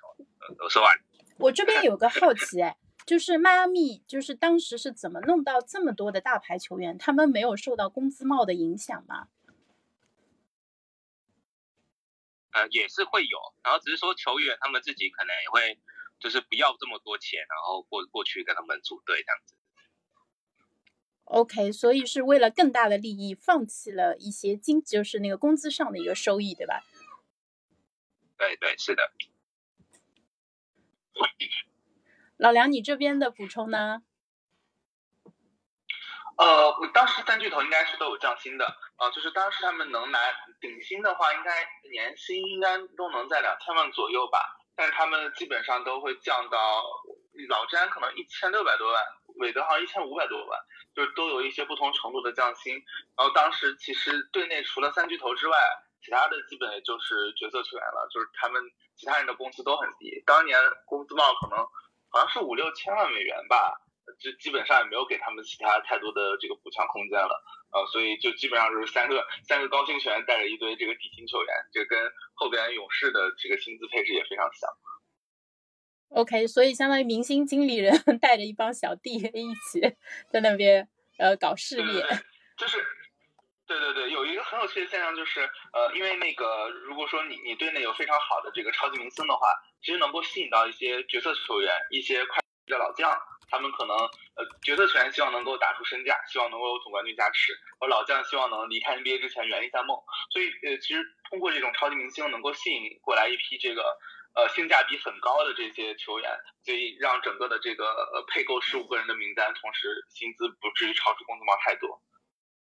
[0.64, 0.98] 我说完。
[1.38, 6.98] 我这边有个好奇，哎，就是迈阿密，就是当时是怎么弄到这么多的大牌球员？
[6.98, 9.28] 他们没有受到工资帽的影响吗？
[12.52, 15.80] 呃，也是会有，然后只是说球员他们自己可能也会。
[16.20, 19.56] 就是不要这么多钱，然后过过去跟他们组队这样子。
[21.26, 26.84] OK，所以是为了更大的利益，放弃了一些经，就是那个工资上的一个收益，对吧？
[28.38, 29.12] 对对，是的。
[32.38, 34.04] 老梁，你这边的补充呢？
[36.38, 38.66] 呃，当时三巨头应该是都有降薪的，
[38.98, 40.20] 啊，就是当时他们能拿
[40.60, 44.65] 顶薪的话，应该年薪应该都能在两千万左右吧。
[44.76, 46.84] 但是他们基本上都会降到
[47.48, 49.04] 老詹可能一千六百多万，
[49.38, 50.60] 韦德好像一千五百多万，
[50.94, 52.74] 就是都有一些不同程度的降薪。
[53.18, 55.58] 然后当时其实队内除了三巨头之外，
[56.02, 58.62] 其他的基本也就是角色球员了，就是他们
[58.96, 60.22] 其他人的工资都很低。
[60.26, 61.58] 当年工资帽可能
[62.10, 63.82] 好像是五六千万美元吧。
[64.20, 72.00] 就基本上也没有给他们其他太多的这个补强空间了，呃，所以就基本上就是三个三个高薪球员带着一堆这个底薪球员，这跟
[72.34, 74.70] 后边勇士的这个薪资配置也非常像。
[76.10, 77.92] OK，所以相当于明星经理人
[78.22, 79.82] 带着一帮小弟一起
[80.32, 80.88] 在那边
[81.18, 82.06] 呃搞事业。
[82.58, 82.78] 就是，
[83.68, 85.42] 对对对，有一个很有趣的现象就是，
[85.74, 89.48] 呃，因为那个如果说你你队内有非常好的这个超级明星的话，
[89.82, 93.12] 其实能够吸引到一些角色球员，一些快的老将。
[93.48, 99.98] 他们可能呃决策权希望能够打出身价，希望能够有总冠军加持，而老将希望能离开 NBA 之前圆一下梦。
[100.32, 103.98] 所以呃其实通过这种超级明星能够吸引过来一批这个
[104.36, 106.30] 呃性价比很高的这些球员，
[106.64, 112.02] 所以让整个的这个呃配够十五个人的名单，同时薪资不至于超出工资帽太多。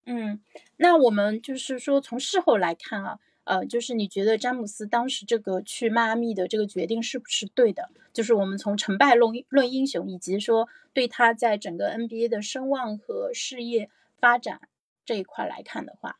[0.06, 0.42] 嗯，
[0.78, 3.18] 那我们就是说从事后来看啊。
[3.44, 7.90] 呃，就是你觉得詹姆斯当时这个去迈阿密的这个决定是不是对的？
[8.12, 14.68] 就是我们从成败论论英雄，以及说对他在整个 NBA 的声望和事业发展
[15.05, 16.18] 这一块来看的话，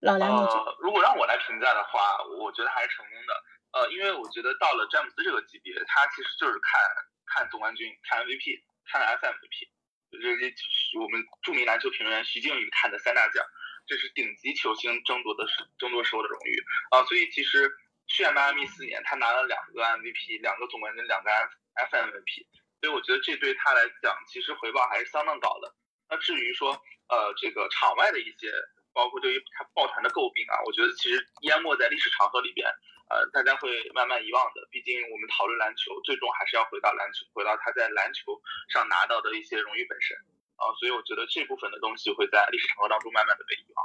[0.00, 0.48] 老梁，你，
[0.80, 3.32] 如果让我来评价的话，我觉得还是成功的。
[3.72, 6.80] 呃，因为我觉得到了詹姆斯这个级别，他其实就是看
[7.26, 9.68] 看总冠军，看 MVP，看 FMVP，
[10.12, 13.44] 就是我们著名篮球评论员徐静宇看的三大奖。
[13.86, 15.46] 这是顶级球星争夺的
[15.78, 17.70] 争夺时候的荣誉啊，所以其实
[18.06, 22.46] 去年迈阿密四年，他拿了两个 MVP，两个总冠军，两个 F MVP，
[22.80, 25.74] 所以我觉得这对他来讲，其实回报还是相当高的。
[26.08, 26.72] 那至于说
[27.08, 28.52] 呃这个场外的一些，
[28.92, 32.68] 包括对于他抱团的诟病啊，我觉得其实淹没在历史长河里边，
[33.08, 34.68] 呃大家会慢慢遗忘的。
[34.70, 40.16] 毕竟我们讨论篮球，最终还是要回到篮球，回到他在篮球上拿到的一些荣誉本身。
[40.62, 43.82] 啊，所以我觉得这部分的东西会在历史长河当中慢慢的被遗忘。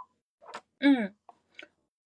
[0.80, 1.16] 嗯，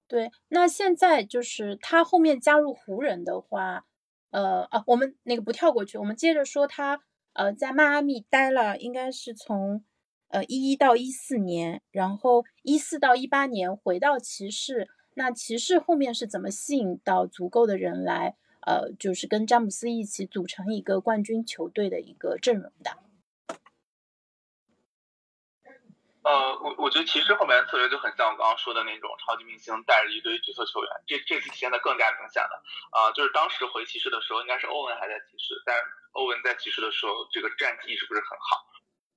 [0.07, 0.31] 对。
[0.47, 3.85] 那现在就是他后面加入湖人的话，
[4.29, 7.01] 呃啊，我们那个不跳过去，我们接着说他
[7.33, 9.83] 呃在迈阿密待了，应该是从
[10.29, 14.87] 呃一一到一四年，然后一四到一八年回到骑士。
[15.15, 22.91] 那骑士后面是怎么吸引到足够的人来，呃，就是跟詹姆斯一起组成一个冠军球队的一个阵容的？
[26.31, 32.63] 呃，我我觉得骑士后面的策略就很像我刚刚说的那种超级明星带着一堆角色球员，这这次体现的更加明显了。
[32.91, 38.63] 啊，就是当时回骑士的时候，应该是欧文还在骑士，但是欧文在骑士的时候，这个战绩一直不是很好。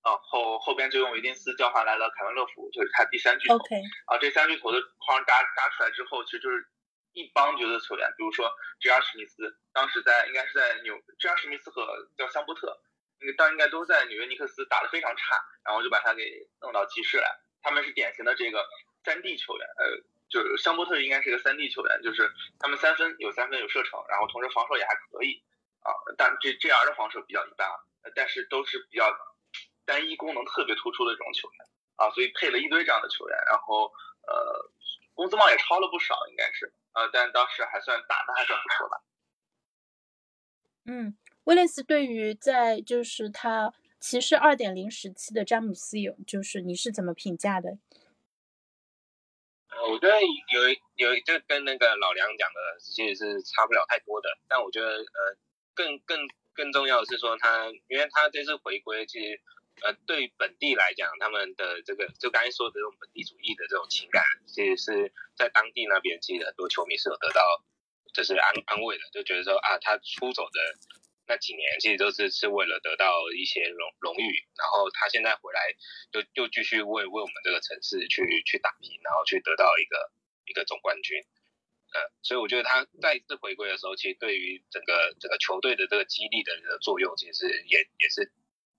[0.03, 3.55] 啊，后后边就用维金斯交换来了凯文乐福，就是他第三巨头。
[3.55, 3.77] OK。
[4.07, 6.67] 啊，这三巨头的框搭搭出来之后，其实就是
[7.13, 8.51] 一帮角色球员，比如说
[8.81, 9.01] J.R.
[9.01, 11.37] 史密斯，当时在应该是在纽 J.R.
[11.37, 11.87] 史密斯和
[12.19, 12.77] 叫香波特，
[13.25, 17.27] 那个当应该都在纽约尼克斯打得非常差，然后就把他给弄到骑士来。
[17.63, 18.69] 他们是典型的这个
[19.03, 19.97] 三 D 球员，呃，
[20.29, 25.43] 就是香波特应该是个三 D 球员，就是他们三分有三分有射程，然后同时防守也还可以
[25.81, 25.89] 啊。
[26.19, 26.85] 但这 J.R.
[26.85, 27.81] 的防守比较一般啊，
[28.15, 29.11] 但是都是比较
[29.87, 33.91] 单一功能特别突出的这种球员啊，所以配了一堆这样的球员，然后
[34.27, 34.71] 呃，
[35.15, 36.71] 工资帽也超了不少，应该是。
[36.93, 39.01] 呃，但当时还算打的还算不错吧。
[40.87, 47.79] 嗯，威廉斯对于在就是他骑士二点零时期的詹姆斯有，就是你是怎么评价的？
[49.69, 55.37] 呃，我觉得有有就跟那个老梁讲的其实是差不了太多的，但我觉得呃
[55.75, 56.19] 更更
[56.53, 59.41] 更重要的是说他，因为他这次回归其实。
[59.83, 67.43] 呃，对本地来讲，他们的这个就刚才说的这种本地主义的这种情感，其实是在当地那边，其实很多球迷是有得到
[68.15, 70.61] 就是安安慰的，就觉得说啊，他出走的
[71.27, 75.61] 那几年，其实都是是为了得到一些荣荣誉，然后他现在回来，
[76.13, 80.13] 就就继续为为我们这个城市去去打拼，然后去得到一个
[80.47, 81.19] 一个总冠军。
[81.93, 88.33] 呃，所以我觉得他再次回归的时候，其实对于整个整个球队的这个激励的作用，其实也也是。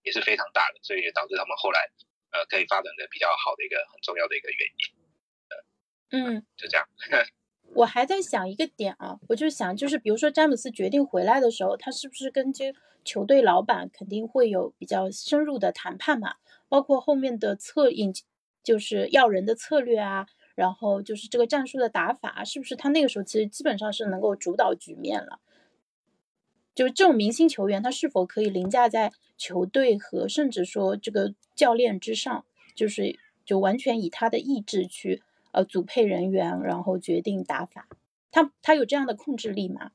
[0.06, 1.90] 也是非常大的，所以也导致他们后来
[2.30, 4.86] 呃可以发展的比较好的一个很重要的一个原因。
[6.12, 6.88] 嗯，就这样。
[7.76, 16.36] 我还在想一个点啊，我就想就是比如说詹姆斯决定回来的时候，他是不是跟这球队老板肯定会有比较深入的谈判嘛？
[16.70, 18.14] 包括后面的策应，
[18.64, 25.40] 就是要人的策略啊，然后就是这个战术的打法，是不是他那个时候其实基本上是能够主导局面了？
[26.74, 32.46] 就是这种明星球员，他是否可以凌驾在球队和甚至说这个教练之上？
[32.74, 35.22] 就是就完全以他的意志去
[35.56, 37.88] 呃组配人员，然后决定打法。
[38.30, 39.94] 他他有这样的控制力吗？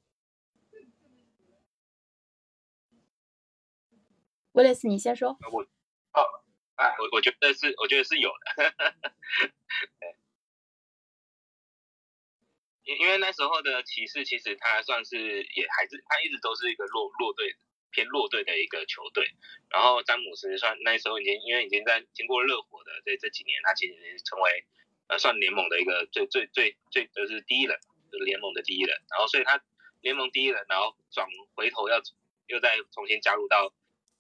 [4.53, 5.37] 威廉斯，你先说。
[5.53, 6.25] 我哦，
[6.77, 8.73] 啊，我我觉得是，我觉得是有的。
[12.85, 17.55] 因因为那时候的骑士其实他算是也还是他一直都是一个弱弱队
[17.91, 19.29] 偏弱队的一个球队，
[19.69, 23.95] 然后詹姆斯算那时候已经因为已经在经过热火的这这几年，他其实
[24.25, 24.65] 成为
[25.11, 27.77] 呃算联盟的一个最最最最就是第一人，
[28.13, 29.61] 就是联盟的第一人，然后所以他
[30.01, 32.01] 联盟第一人，然后转回头要
[32.47, 33.75] 又再重新加入到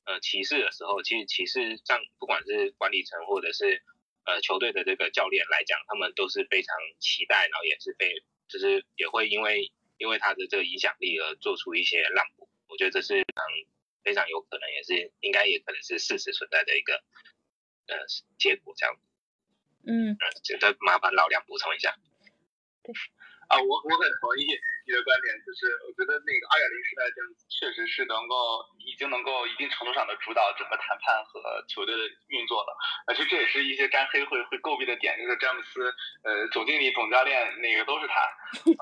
[0.05, 3.83] 呃骑士的时候，其实骑士上不管是管理层或者是
[4.27, 8.25] 呃球队的这个教练来讲，他们都是非常期待，然后也是非。
[8.51, 13.45] 就是也会因为因为他的这个影响力而做出一些让步，我觉得这是非常
[14.03, 16.95] 非常有可能，也是应该也可能是事实存在的一个
[17.87, 17.97] 呃
[18.41, 18.97] 结果这样。
[19.87, 21.95] 嗯，这再麻烦老梁补充一下。
[22.83, 22.93] 对。
[23.51, 32.71] 啊，我我很同意你的观点，就是我觉得那个二点零时代这样确实是能够已经能够一定程度上的主导整个谈判和球队的运作了，
[33.09, 35.83] 而且这也是一些沾黑会会诟病的点，就是詹姆斯
[36.23, 38.21] 呃总经理总教练那个都是他，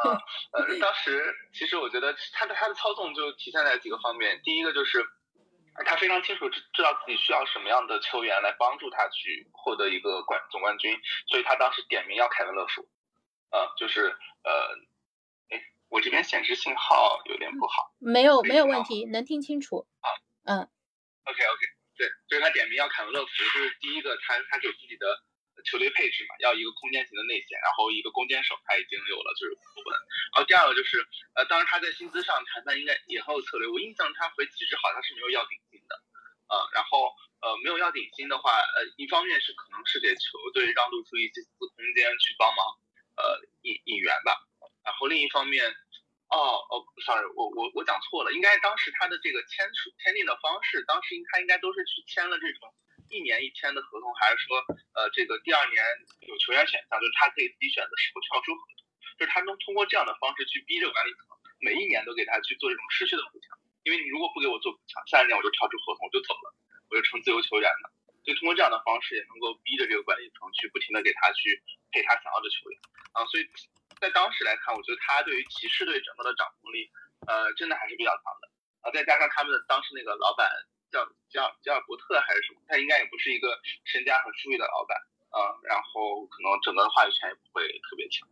[0.04, 0.20] 啊
[0.52, 5.02] 呃当时其实我觉得他的他的操纵就体现在几个方面，第一个就是
[5.85, 12.88] 他非常清楚知知道自己需要什么样的球员来帮助他去获得一个冠总冠军，所以他当时点名要凯文乐福。
[13.51, 14.14] 呃，就是
[14.45, 14.53] 呃，
[15.49, 19.87] 哎，我这边显示信号有点不好，没有没有问题，能听清楚。
[20.01, 20.09] 啊，
[20.45, 20.69] 嗯
[21.25, 25.23] ，OK OK，对，就是他点名要凯文乐福，就是第一个，他他有自己的
[25.64, 29.97] 球队配置嘛，要一个空间型的内线，然后一个攻坚手，他已经有了，就是库本。
[30.37, 31.01] 然后第二个就是，
[31.35, 35.57] 呃，当时他在薪资上谈判应该也很有策略，我印象他回骑士好像是没有要顶
[36.48, 42.64] 呃，然后呃没有要顶薪的话，呃，一方面是可能是给球队让渡出一些资空间去帮忙。
[43.18, 43.34] 呃，
[43.66, 44.30] 引引援吧，
[44.87, 45.66] 然后另一方面，
[46.30, 52.70] 哦哦，sorry，我我我讲错了，应该当时他的这个签署签订的方式，当时应他应该都是去签了这种
[53.11, 54.62] 一年一签的合同，还是说
[54.94, 55.82] 呃这个第二年
[56.30, 58.87] 有球员选项，就是他可以自己选择是否跳出合同，
[59.18, 61.26] 就是他能通过这样的方式去逼着管理层
[61.58, 63.58] 每一年都给他去做这种持续的补强，
[63.88, 66.53] 因为你如果不给我做补强，下一年我就跳出合同我就走了，
[66.92, 67.88] 我就成自由球员了，
[68.20, 71.57] 就通过这样的方式也能够逼着这个管理层去不停的给他去
[71.88, 72.77] 配他想要的球员。
[73.16, 73.49] 啊，所以
[73.97, 76.84] 在当时来看，我觉得他对于骑士队整个的掌控力，
[77.24, 78.45] 呃，真的还是比较强的。
[78.84, 80.45] 啊，再加上他们的当时那个老板
[80.93, 81.01] 叫
[81.32, 83.57] 叫吉尔伯特还是什么，他应该也不是一个
[83.89, 84.93] 身家很富裕的老板
[85.32, 88.28] 啊，然后可能整个的话语权也不会特别强。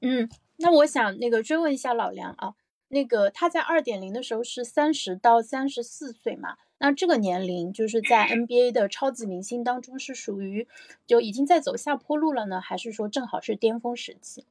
[0.00, 0.28] 嗯，
[0.58, 2.54] 那我想那个追问一下老梁啊，
[2.92, 6.58] 那个他在二点零的时候是三十到三十四岁嘛？
[6.76, 10.68] 那这个年龄就是在 NBA 的超级明星当中是属于
[11.06, 14.44] 就已经在走下坡路了呢，还是说正好是巅峰时期？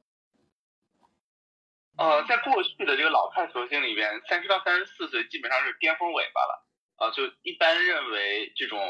[1.96, 6.66] 呃，在过去的这个老派球星里边，三十到三十四岁基本上是巅峰尾巴了。
[6.96, 8.80] 呃，就一般认为这种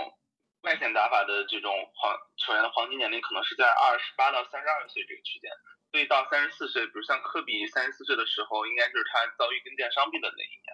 [0.62, 5.50] 外线打法的这种黄球员的黄金年龄可能是在二十八到三十二岁这个区间。
[5.92, 10.72] 所以到三十四岁，比如像科比三十四岁的时候，应该就是他遭遇跟腱伤病的那一年。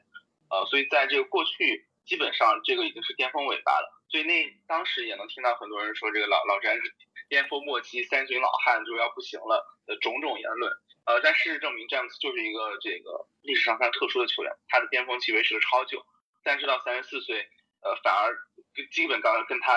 [0.48, 4.00] 呃，所以在这个过去，基本上这个已经是巅峰尾巴了。
[4.08, 6.94] 所以那当时也能听到很多人说这个老老詹是
[7.28, 10.72] 巅峰末期三旬老汉就要不行了的种种言论。
[11.04, 16.06] 呃，但事实证明，詹姆斯就是一个这个历史上非常特殊的球员，他的巅峰期维持了超久，
[16.44, 17.50] 三十到三十四岁，
[17.82, 18.38] 呃，反而
[18.72, 19.74] 跟基本刚跟他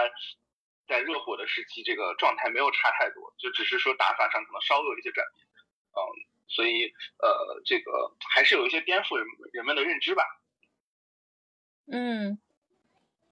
[0.91, 5.47] 在热火的时期这个状态没有差太多，就只是说打法上可能稍微有一些转变。
[5.95, 5.99] 嗯，
[6.49, 6.91] 所以
[7.23, 10.23] 呃，这个还是有一些颠覆人人们的认知吧。
[11.89, 12.39] 嗯。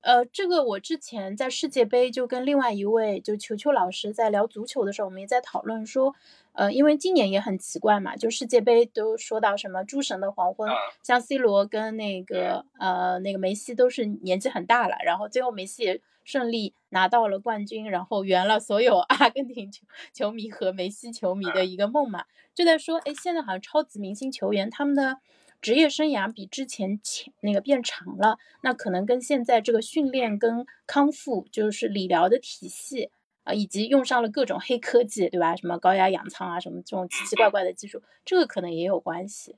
[0.01, 6.15] 呃，这个我之前在世界杯就跟另外一位就球球老师在聊足球的时候，我们也在讨论说，
[6.53, 10.69] 呃，因为今年也很奇怪嘛，就世界杯都说到什么诸神的黄昏，
[11.03, 25.17] 像 C 罗跟那个呃那个梅西都是年纪很大了，然后最后梅西也顺利拿到了冠军，然后圆了所有 阿根廷球球迷和梅西球迷的一个梦嘛，就在说，哎，现在好像超级明星球员他们的。
[25.61, 33.11] 职业生涯比之前前那个变长了，那可能跟现在这个训练跟康复，就是理疗的体系
[33.53, 35.55] 以及用上了各种黑科技，对吧？
[35.55, 39.57] 什么高压氧舱啊，什么这种奇奇怪怪的技术，这个可能也有关系。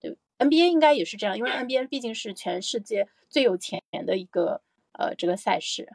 [0.00, 5.88] 对，NBA 应该也是这样，因为 NBA 毕竟是全世界最有钱的一个呃这个赛事。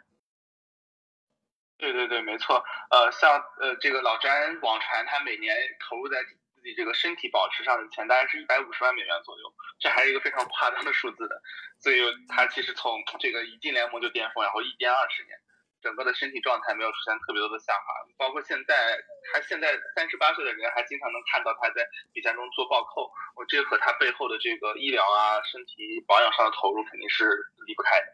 [1.78, 2.64] 对对对，没错。
[2.92, 6.18] 呃，像呃这个老詹网传他每年投入在。
[6.62, 11.42] 自己这个身体保持上的钱大概是一百五十万美元左右，这还是一个非常夸张的数字的。
[11.80, 11.98] 所以
[12.28, 15.36] 他其实从这个一进联盟就巅峰，然后一颠二十年，
[15.82, 17.92] 整个的身体状态没有出现特别多的下滑。
[18.18, 18.96] 包括现在，
[19.34, 27.26] 他现在三十八岁的人还经常能看到他在比赛中做暴扣，我这和他背后的这个医疗啊、身体保养上的投入肯定是
[27.66, 28.06] 离不开的。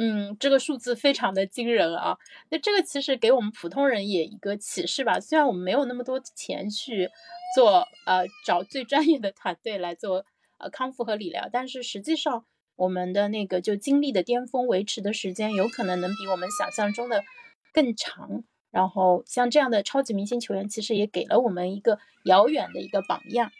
[0.00, 2.16] 嗯，这个数字非常的惊人啊！
[2.50, 5.18] 那这个其实给我们普通人也一个启示吧。
[5.18, 7.10] 虽然我们没有那么多钱去
[7.56, 10.24] 做，呃，找最专业的团队来做
[10.58, 12.46] 呃康复和理疗，但是实际上
[12.78, 17.22] 我们的那个就精力的巅峰维持的时间，有可能能比我们想象中的
[17.72, 18.44] 更长。
[18.70, 23.50] 然后像这样的超级明星球员，其实也给了我们一个遥远的一个榜样。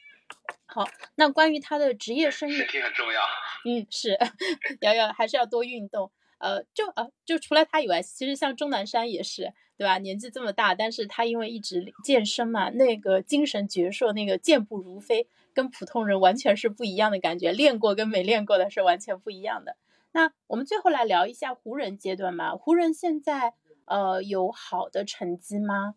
[0.67, 3.21] 好，那关于他的职业生涯，身体很重要。
[3.65, 4.19] 嗯，是，
[4.83, 6.13] 瑶瑶还是要多运动。
[6.39, 9.99] 呃，就呃，就除了他以外，其实像钟南山也是，对吧？
[9.99, 15.27] 年纪这么大，但是他因为一直健身嘛，那个精神矍铄，那个健步如飞，
[15.59, 17.51] 跟普通人完全是不一样的感觉。
[17.51, 19.77] 练过跟没练过的是完全不一样的。
[20.13, 22.53] 那我们最后来聊一下湖人阶段吧。
[22.53, 23.55] 湖人现在
[23.85, 25.97] 呃有好的成绩吗？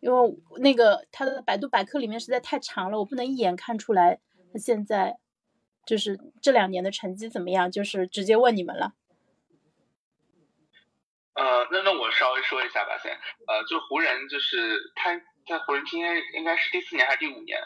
[0.00, 4.20] 因为那个他的百度百科里面实在太长了，我不能一眼看出来
[4.52, 5.16] 他现在
[5.86, 8.92] 就是这两年的成绩怎么样，就是直接问你们了。
[11.32, 15.16] 呃，那那我稍微说一下吧，先，呃，就湖人，就是他
[15.48, 17.58] 在湖人今天应该是第四年还是第五年，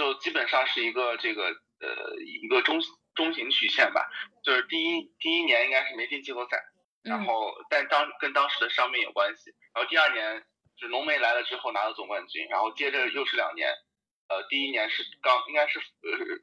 [0.00, 2.80] 就基本上是一个这个呃一个中
[3.14, 4.08] 中型曲线吧，
[4.42, 6.56] 就是第一第一年应该是没进季后赛，
[7.02, 10.42] 然后但当跟当时的伤病有关系，然后第二年
[10.78, 13.68] 是浓眉来了之后拿了总冠军，然后接着又是两年，
[14.28, 15.84] 呃，第一年是刚应该是呃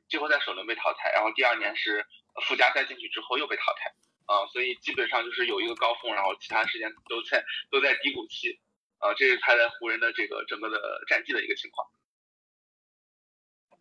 [0.08, 2.06] 季后赛首轮被淘汰，然后第二年是
[2.44, 3.92] 附加赛进去之后又被淘汰。
[4.28, 8.60] 啊，所以基本上就是有一个高峰，然后其他时间都在都在低谷期，
[9.00, 11.88] 啊，这是他在湖人的这个整个的战绩的一个情况。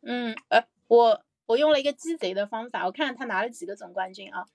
[0.06, 4.46] 嗯，呃，我我用了一个鸡贼的方法，我看看他拿了几个总冠军啊，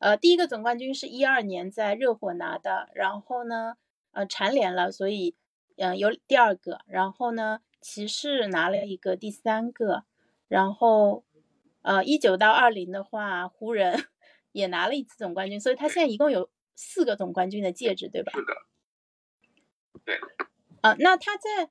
[0.00, 3.76] 呃，第一个总冠军是一二年在热火拿的，然后呢，
[4.12, 5.34] 呃，蝉联了，所以
[5.76, 10.04] 嗯有第二个，然后呢，骑士拿了一个第三个，
[10.48, 11.24] 然后
[11.82, 14.04] 呃一九到二零的话，湖人。
[14.52, 18.32] 也拿了一次总冠军，所以他现在一共有四个总冠军的戒指，对吧？
[18.32, 18.54] 是的。
[20.04, 20.18] 对。
[20.80, 21.70] 啊，那他在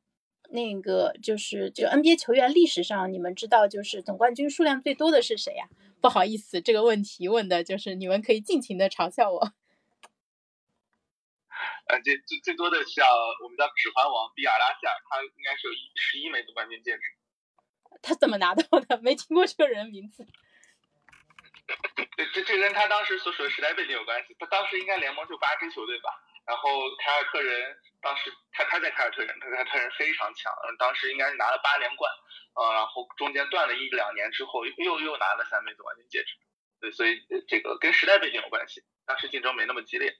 [0.50, 5.68] 那个就是就 NBA 球员历史上，你们知道就是总冠军数量最多的是谁呀？
[6.00, 9.40] 不好意思，这个问题问的就是你们可以尽情的嘲笑我。
[11.90, 13.06] 呃，这最最多的像
[13.44, 17.02] 我们的指环王比尔拉夏，他应该是有一十一枚总冠军戒指。
[18.04, 19.02] 他怎么拿到的？
[19.02, 20.26] 没听过这个人名字。
[22.16, 24.36] 这这这跟他当时所处的时代背景有关系。
[24.40, 26.10] 他当时应该联盟就八支球队吧。
[26.48, 26.70] 然后
[27.04, 32.10] 凯尔特人当时他他在凯尔特人，他凯尔特人非常强，当时应该是拿了八连冠，
[32.56, 36.34] 呃，然后中间断了一两年之后，又又拿了三枚总冠军戒指。
[36.80, 38.82] 对，所以这个跟时代背景有关系。
[39.06, 40.16] 当时竞争没那么激烈，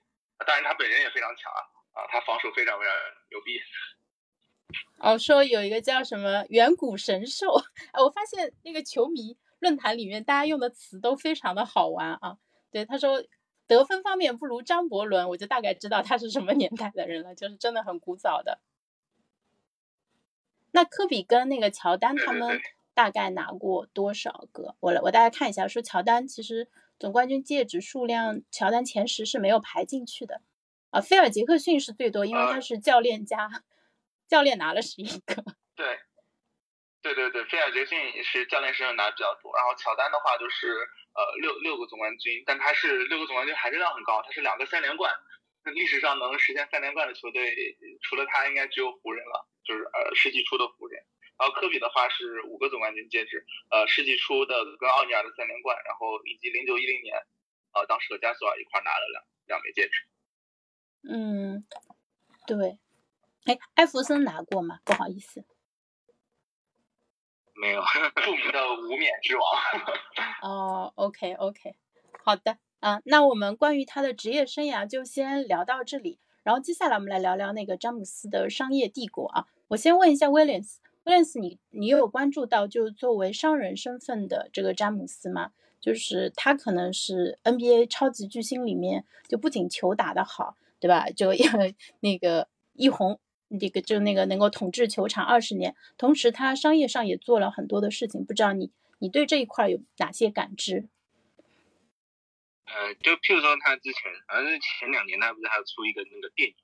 [0.46, 1.62] 当然他本人也非常强啊，
[1.94, 2.94] 啊，他防守非常非常
[3.30, 3.62] 牛逼。
[5.00, 7.54] 哦，说有一个叫什么远古神兽，
[7.94, 12.38] 哎，我发现那个球迷论坛里面大家用的词都非常的好玩啊。
[12.72, 13.24] 对，他说
[13.68, 18.60] 得分方面不如张伯伦，我就大概知道他是什么年代的人了，就是真的很古早的。
[20.72, 22.60] 那科比跟那个乔丹他们
[22.94, 24.76] 大概拿过多少个？
[24.80, 30.42] 我来，我大概看一下，说乔丹其实总冠军戒指数量，乔丹前十是没有排进去的。
[30.90, 33.64] 啊，菲尔杰克逊是最多，因为他是教练加。
[34.28, 35.42] 教练拿了十一个，
[35.74, 35.86] 对，
[37.14, 40.68] 对对对，菲尔杰克逊是教练身上拿的比较多，然后乔丹的话就是
[41.16, 45.14] 呃六六个总冠军，但他是六个总冠军含金量很高，他是两个三连冠，
[45.64, 47.56] 历史上能实现三连冠的球队
[48.02, 51.02] 除了他应该只有湖人了，就是呃世纪初的湖人，
[51.40, 57.16] 然后科比的话是五个总冠军戒指，呃世纪初的跟奥尼尔的三连冠，然后以及零九一零年，
[57.74, 60.04] 呃当时和加索尔一块拿了两两枚戒指，
[61.10, 61.66] 嗯，
[62.46, 62.80] 对。
[63.46, 64.82] 哎，艾弗森拿过吗？
[64.84, 65.46] 不好意思，
[67.60, 67.82] 没有。
[68.24, 69.44] 著名的无冕之王。
[70.44, 71.76] 哦，OK OK，
[72.24, 79.46] 好的啊，那我们关于他的职业生涯就先聊到这里，然后接下来我们来聊聊那个詹姆斯的商业帝国啊。
[79.70, 85.52] 我先问一下威廉斯，威廉斯，你你有关注到就作为商人身份的这个詹姆斯吗？
[85.80, 91.10] 就是他可能是 NBA 超级巨星里面就不仅球打得好，对吧？
[91.10, 91.32] 就
[92.02, 93.20] 那个一红。
[93.60, 100.90] 这个就那个能够统治球场二十年，同时他商业上也做了很多的事情，不知道你你对这一块有哪些感知？
[102.66, 106.56] 呃，就譬如说他之前好像是前两年他不是还出一个那个电影，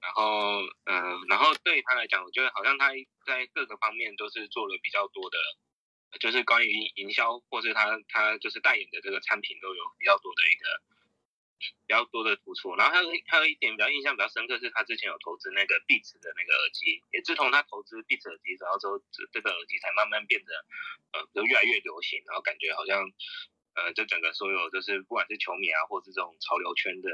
[0.00, 2.90] 然后嗯，然后对他来讲，我觉得好像他
[3.24, 5.38] 在各个方面都是做了比较多的，
[6.18, 10.82] 就是关于营销或是他他就是代言的这个产品都有比较多的一个。
[11.86, 20.52] 比较多的突出，然后还有还有一点比较印象比较深刻是，他之前有投资那个 Beats 的那个耳机，也自从他投资 Beats 耳机，然后之后这这个耳机才慢慢变得
[21.12, 23.10] 呃，就越来越流行，然后感觉好像
[23.74, 27.08] 呃，就整个所有就是不管是球迷啊，或是这种潮流圈的，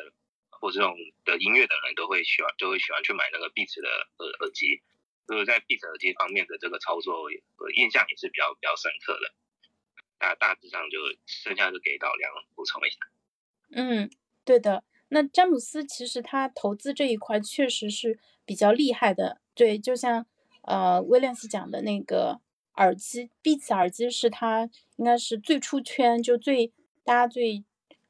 [0.50, 3.88] 或这种的音乐的人都会喜欢，就会喜欢去买那个 Beats 的
[4.18, 4.82] 耳耳机，
[5.26, 9.34] 所以在 Beats 耳机方面的这个操作印象也是比较比较深刻的。
[10.18, 12.98] 大大致上就剩下就给到梁补充一下。
[13.70, 14.10] 嗯。
[14.48, 19.42] 对的，那詹姆斯其实他投资这一块确实是比较厉害的。
[19.54, 20.24] 对，就像
[20.62, 22.40] 呃威廉斯讲的那个
[22.76, 26.72] 耳机，Beats 耳机是他应该是最出圈，就最
[27.04, 27.62] 大家最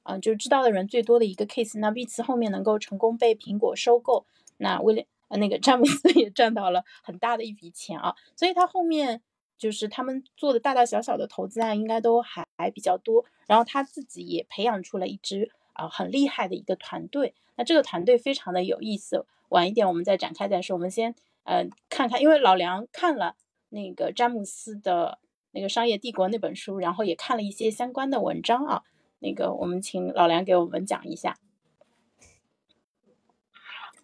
[0.05, 1.81] 啊就知道的人最多的一个 case。
[1.81, 4.25] 那 Beats 后面能够成功被苹果收购，
[4.59, 8.15] 那威廉呃那个詹姆斯 也赚到了很大的一笔钱啊。
[8.37, 9.23] 所以他后面
[9.59, 13.25] 就是他们做的大大小小的投资案应该都还比较多。
[13.49, 15.51] 然后他自己也培养出了一支。
[15.79, 17.35] 啊，很厉害的一个团队。
[17.57, 19.25] 那这个团队非常的有意思。
[19.51, 20.77] 晚一点我们再展开再说。
[20.77, 21.15] 我们先
[21.45, 23.37] 呃看看，因为老梁看了
[23.71, 25.19] 那个詹姆斯的
[25.53, 28.83] 那个《商业帝国》那本书，然后也看了一些相关的文章啊。
[29.21, 31.39] 那个我们请老梁给我们讲一下。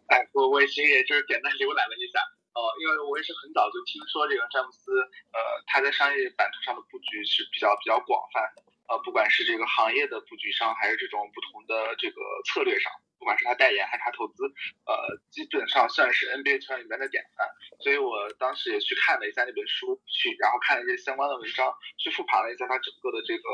[0.06, 2.20] 哎，我我其实也就是简单浏览了一下，
[2.54, 4.92] 呃，因为我也是很早就听说这个詹姆斯，
[5.32, 8.62] 呃，他在商业版图上的布局是比较比较广泛的。
[8.88, 14.44] 呃，不管是这个行业的布局上，还是这种不同的这个策略上，不管是他代言还是他投资，
[14.84, 17.48] 呃，基本上算是 NBA 圈里面的典范。
[17.80, 23.48] 所以我当时也去看了一下那本书，去然后看了一些相关的文章，去复盘了一下他整个的这个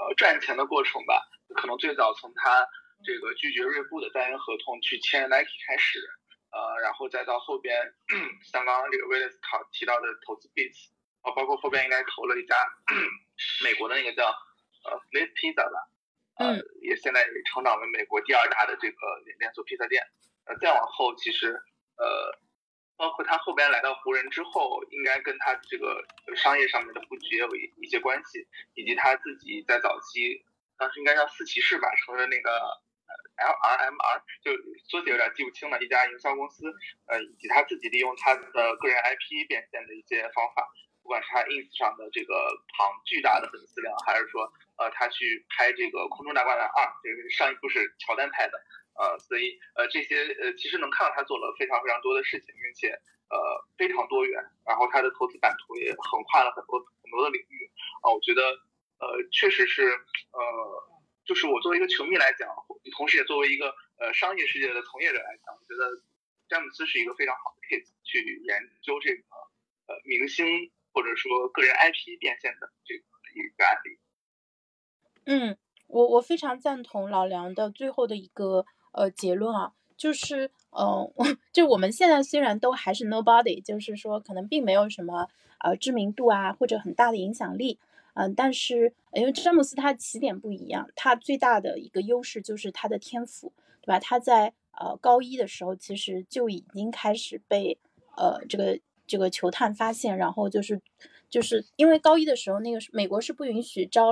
[0.00, 1.20] 呃赚钱的过程吧。
[1.54, 2.66] 可能最早从他
[3.04, 6.00] 这个拒绝锐步的代言合同去签 Nike 开始，
[6.50, 7.76] 呃，然后再到后边
[8.50, 9.36] 像刚刚这个 Willis
[9.70, 10.88] 提到的投资 Beats，
[11.20, 12.56] 啊，包括后边应该投了一家
[13.62, 14.32] 美国的那个叫。
[14.84, 15.88] 呃，Flip Pizza 吧，
[16.38, 18.96] 呃，也现在也成长为美国第二大的这个
[19.38, 20.02] 连锁披萨店。
[20.44, 21.52] 呃，再往后，其实
[21.96, 22.38] 呃，
[22.96, 26.04] 包括他后边来到湖人之后，应该跟他这个
[26.34, 30.44] 商业上面的布局也有一一些关系，以及他自己在早期，
[30.76, 32.50] 当时应该叫四骑士吧，成为那个
[33.36, 34.50] LRMR，就
[34.88, 36.66] 缩写有点记不清了，一家营销公司，
[37.06, 40.72] 呃，以及他自己利用他的个人 IP 变现的一些方法。
[41.02, 42.32] 不管是他 ins 上的这个
[42.78, 44.52] 庞巨大的粉丝量，还是说
[44.82, 48.58] 呃他去拍这个空中大灌篮二，这个上一部是乔丹拍的，
[48.98, 52.90] 呃，所以呃这些呃其实能看到他做了非常非常多的事情，并且
[53.30, 53.38] 呃
[53.78, 57.70] 非常多元，然后他的投资版图也横跨了很多很多的领域
[58.02, 58.42] 啊，我觉得
[58.98, 60.40] 呃确实是呃
[61.24, 62.50] 就是我作为一个球迷来讲，
[62.98, 66.02] 同时也作为一个呃商业世界的从业者来讲，我觉得
[66.48, 69.22] 詹姆斯是一个非常好的 case 去研究这个
[69.86, 70.70] 呃明星。
[70.94, 73.02] 或者说个人 IP 变现的这个
[73.32, 73.96] 一个案例。
[75.24, 75.56] 嗯，
[75.86, 81.10] 我我非常赞同老梁的最后的一个呃结论啊，就是嗯，
[81.52, 85.28] 就我们现在虽然都还是 nobody，就是说可能并没有什么
[85.60, 87.78] 呃知名度啊或者很大的影响力，
[88.14, 94.00] 嗯，但是因为詹姆斯他起点不一样，他最大的一个优势就是他的天赋，对吧？
[94.00, 97.78] 他在呃高一的时候其实就已经开始被
[98.16, 100.80] 呃这个这个球探发现，然后就是
[101.28, 104.10] 就是因为高一的时候那个美国是不允许招，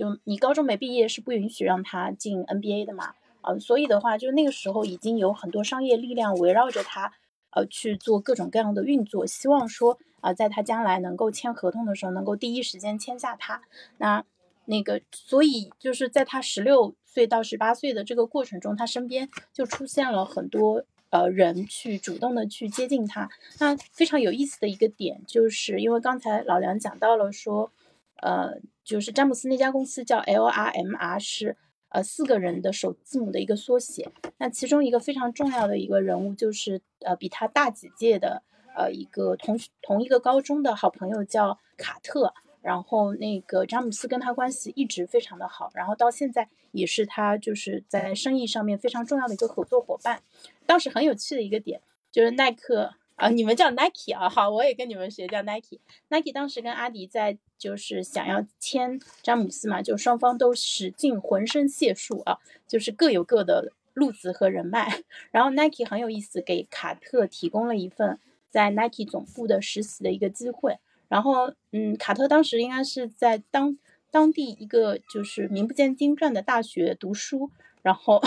[0.00, 3.12] 就你高中没毕业是不允许让他进 NBA 的嘛。
[3.42, 7.12] 呃，所以的话，就那个时候已经有很多商业力量围绕着他，
[7.50, 13.60] 呃，去做各种各样的运作，希望说啊，在他将来能够签合同的时候，能够第一时间签下他。
[13.98, 14.24] 那
[14.64, 23.28] 那个，所以就是在他十六岁到十八岁的这个过程中，他身边就出现了很多呃人去主动的去接近他。
[23.58, 27.70] 那非常有意思的一个点，就是因为刚才老梁讲到了说，
[28.22, 31.56] 呃，就是詹姆斯那家公司叫 LRMR 是。
[31.92, 34.08] 呃，四个人的首字母的一个缩写。
[34.38, 38.44] 那其中一个非常重要的一个人物，就是呃比他大几届的
[38.76, 42.32] 呃一个同同一个高中的好朋友叫卡特。
[42.62, 50.22] 然后那个詹姆斯跟他关系一直非常的好，然后到现在也是他就是在生意上面非常重要的一个合作伙伴。
[50.66, 51.80] 当时很有趣的一个点
[52.12, 52.94] 就是耐克。
[53.20, 55.78] 啊，你们叫 Nike 啊，好，我也跟你们学叫 Nike。
[56.08, 65.02] Nike 当时跟阿迪在就是想要签詹姆斯嘛，就双方都使尽浑身解数啊，就是各有各的路子和人脉。
[65.30, 68.18] 然后 Nike 很有意思，给卡特提供了一份
[68.48, 70.78] 在 Nike 总部的实习的一个机会。
[71.08, 73.76] 然后，嗯，卡特当时应该是在当
[74.10, 77.50] 当地一个就是名不见经传的大学读书，
[77.82, 78.22] 然后。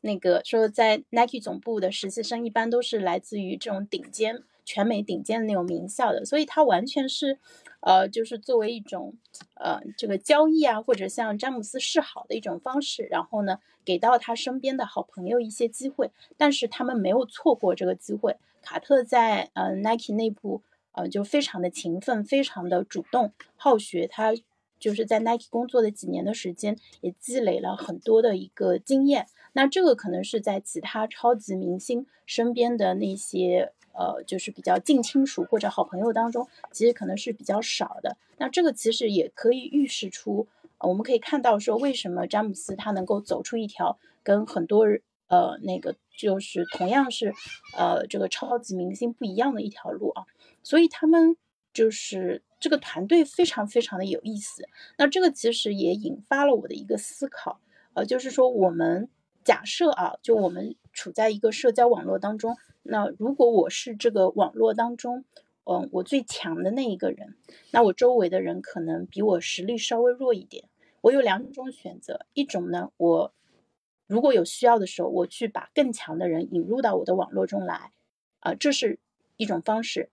[0.00, 7.38] 那个说，在 Nike 总部的实习生一般都是来自于这种顶尖、全美顶尖的那种名校的，所以他完全是，
[7.80, 9.14] 呃，就是作为一种，
[9.54, 18.36] 呃，这个交易啊，或者向詹姆斯示好的一种方式，然后呢，给到他身边的好朋友一些机会，但是他们没有错过这个机会。
[18.62, 20.62] 卡特在呃 Nike 内部，
[20.92, 24.34] 呃，就非常的勤奋，非常的主动好学，他
[24.78, 29.26] 就是在 Nike 工作的几年的时间，也积累了很多的一个经验。
[29.52, 38.16] 那这个可能是在其他超级明星身边的那些，呃，就是比较近亲属或者好朋友当中，其实可能是比较少的。
[38.38, 40.46] 那这个其实也可以预示出，
[40.78, 44.86] 我们可以看到说，为什么詹姆斯他能够走出一条跟很多
[45.26, 47.34] 呃那个就是同样是
[47.76, 50.24] 呃这个超级明星不一样的一条路啊。
[50.62, 51.36] 所以他们
[51.74, 54.62] 就是这个团队非常非常的有意思。
[54.96, 57.60] 那这个其实也引发了我的一个思考，
[57.94, 59.08] 呃，就是说我们。
[59.44, 65.24] 假设啊，就我们处在一个社交网络当中，那如果我是这个网络当中，
[65.64, 67.36] 嗯，我最强的那一个人，
[67.70, 70.64] 那我周围的人可能比我实力稍微弱一点。
[71.00, 73.32] 我有两种选择，一种呢，我
[74.06, 77.92] 如果有需要的时候，我去把更强的人引入到我的网络中来，
[78.40, 78.98] 啊，这是
[79.36, 80.10] 一种方式。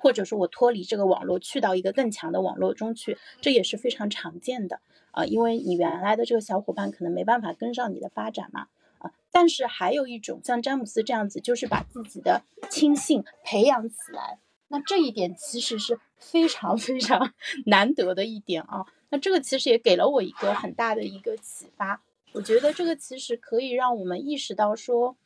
[0.00, 4.80] 或者说我脱离这个网络，去到一个更强的网络中去，这也是非常常见的
[5.12, 9.10] 啊，因为你原来的这个小伙伴可能没办法跟上你的发展嘛啊。
[9.30, 14.38] 但是还有一种像詹姆斯这样子，就是把自己的亲信培养起来，
[14.68, 17.32] 那这一点其实是非常 非常
[17.66, 18.86] 难得的一点啊。
[19.10, 22.02] 那这个其实也给了我一个很大的一个启发，
[22.32, 25.16] 我觉得这个其实可以让我们意识到说。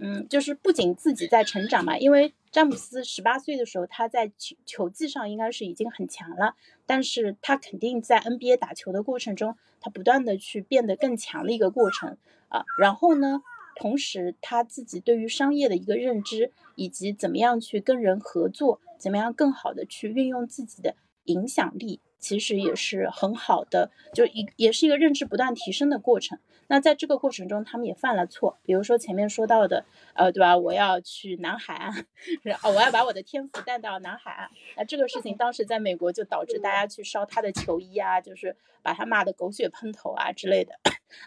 [0.00, 6.54] 嗯，就是不仅自己在成长嘛，因为詹姆斯十八岁的时候，他在球球技上应该是已经很强了，
[6.86, 12.16] 但是他肯定在 NBA 打球的过程中，他不断的去变得更强的一个过程
[12.48, 12.64] 啊。
[12.80, 13.42] 然后呢，
[13.76, 22.00] 同时他自己对于商业的一个认知，以及怎么样去跟人合作，怎么样更好的去运用自己的影响力。
[22.18, 26.40] 其实也是很好的，就一也是一个认知不断提升的过程。
[26.68, 30.56] 那在这个过程中，他们也犯了错，比如说前面说到的，呃，对吧？
[30.56, 32.06] 我要去南海岸，
[32.62, 34.48] 哦，我要把我的天赋带到南海岸。
[34.76, 40.74] 那这个事情当时在美国就导致大家去烧他的球衣啊，就是把他骂的狗血喷头啊之类的。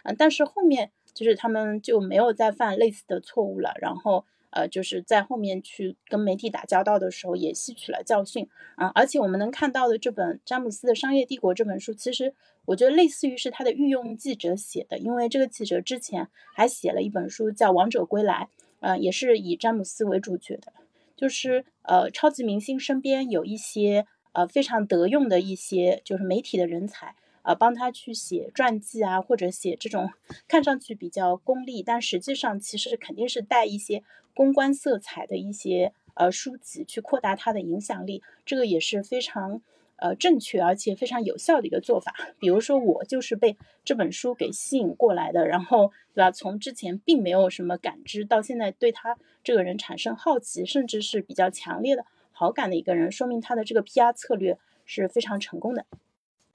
[0.04, 4.24] 嗯，但是后面就是他们就没有再犯类似的错误了，然后。
[4.54, 8.92] 呃，就是在后面去跟媒体打交道的时候，也吸取了教训啊。
[8.94, 12.34] 而且我们能看到的这本詹姆斯的商业帝国这本书，其实
[12.64, 18.48] 我觉得类似于是他的御用记者写的，因为这个记者之前还写了一本书叫《王者归来》，
[18.80, 20.72] 呃，也是以詹姆斯为主角的。
[21.16, 27.14] 就是呃，超级明星身边有一些呃非常得用的一些就是媒体的人才。
[27.44, 30.08] 呃，帮他去写传记啊，或者写这种
[30.46, 39.60] 看上去比较功利，但实际上其实肯定是带一些公关色彩的一些呃书籍，去扩大他的影响力，这个也是非常
[40.02, 42.12] 呃正确而且非常有效的一个做法。
[42.40, 46.30] 比如说我就是被这本书给吸引过来的，然后对吧？
[46.32, 55.86] 从之前并没有什么感知，到现在对他这个人产生好奇，甚至是比较强烈的好感的一个人，说明他的这个 PR 策略是非常成功的。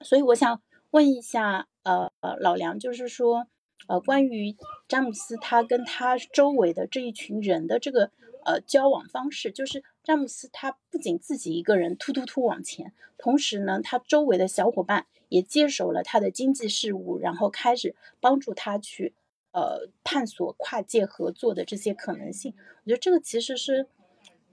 [0.02, 3.46] 所以我想问一下，呃呃，老梁，就是说，
[3.88, 4.54] 呃，关于
[4.86, 8.10] 詹姆斯他跟他周围的这一群人的这个
[8.44, 19.12] 呃交往方式，就是詹姆斯他不仅自己一个人突突突往前，同时呢，他周围的小伙伴也接手了他的经济事务，然后开始帮助他去
[19.52, 22.54] 呃探索跨界合作的这些可能性。
[22.84, 23.86] 我觉得这个其实是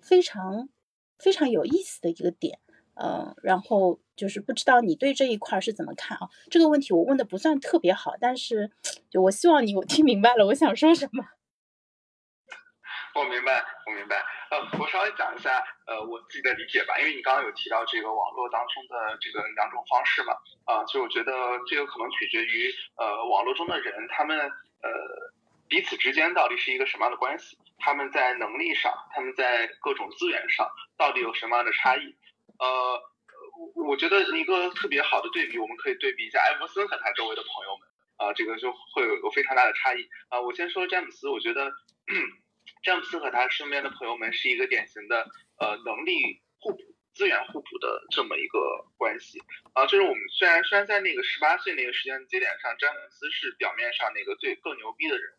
[0.01, 0.67] 非常
[1.17, 2.59] 非常有意思的一个点。
[2.95, 6.27] 嗯，然后就是不知道你对这一块是怎么看啊？
[6.49, 8.71] 这个问题我问的不算特别好，但是
[9.09, 11.23] 就我希望你我听明白了我想说什么。
[13.15, 14.17] 我明白，我明白。
[14.51, 20.33] 呃，我稍微讲一下呃我自己的理解吧，因为你刚刚有提到这个网络当中的这个两种方式嘛，
[20.65, 21.33] 啊，就我觉得
[21.65, 24.89] 这个可能取决于呃网络中的人他们呃
[25.69, 32.13] 彼此之间到底是一个什么样的关系，他们在能力上，他们在各种资源上到底有什么样的差异。
[32.59, 33.01] 呃，
[33.75, 37.87] 我我觉得一个特别好的对比，我们可以对比一下艾弗森和他周围的朋友们，
[38.17, 40.05] 啊，这个就会有一个非常大的差异。
[40.27, 41.71] 啊，我先说詹姆斯，我觉得
[42.85, 45.27] 詹姆斯和他身边的朋友们是一个典型的
[45.57, 46.77] 呃能力互补、
[47.15, 49.41] 资源互补的这么一个关系。
[49.73, 55.33] 啊，就是我们虽然虽然在那个十八岁那个时间节点上，詹姆斯是表面上那个最更牛逼的人，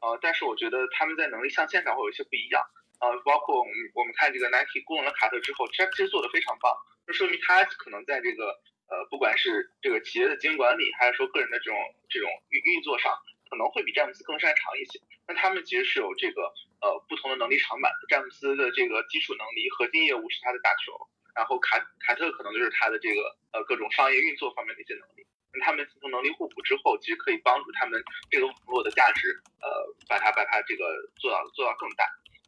[0.00, 2.66] 呃，但是我觉得他们在能力象限上会有一些不一样。
[2.98, 6.74] 呃，包括我们我们看这个 Nike 雇佣了卡特之后，他其实做的非常棒，
[7.06, 8.58] 那说明他可能在这个
[8.90, 11.78] 呃，不管是这个企业的经营管理，还是说个人的这种
[12.10, 13.14] 这种运运作上，
[13.48, 14.98] 可能会比詹姆斯更擅长一些。
[15.28, 16.42] 那他们其实是有这个
[16.80, 18.08] 呃不同的能力长板的。
[18.08, 20.96] 詹姆斯的这个基础能力、核心业务是他的打球，
[21.36, 25.26] 然后卡卡特可能就是他的这个呃各种商业运作方面的一些能力。
[25.52, 29.28] 那他们形成能力互补之后，其实可以帮助他们这个网络的价值
[29.60, 29.68] 呃，
[30.08, 30.84] 把它把它这个
[31.20, 32.04] 做到做到更大。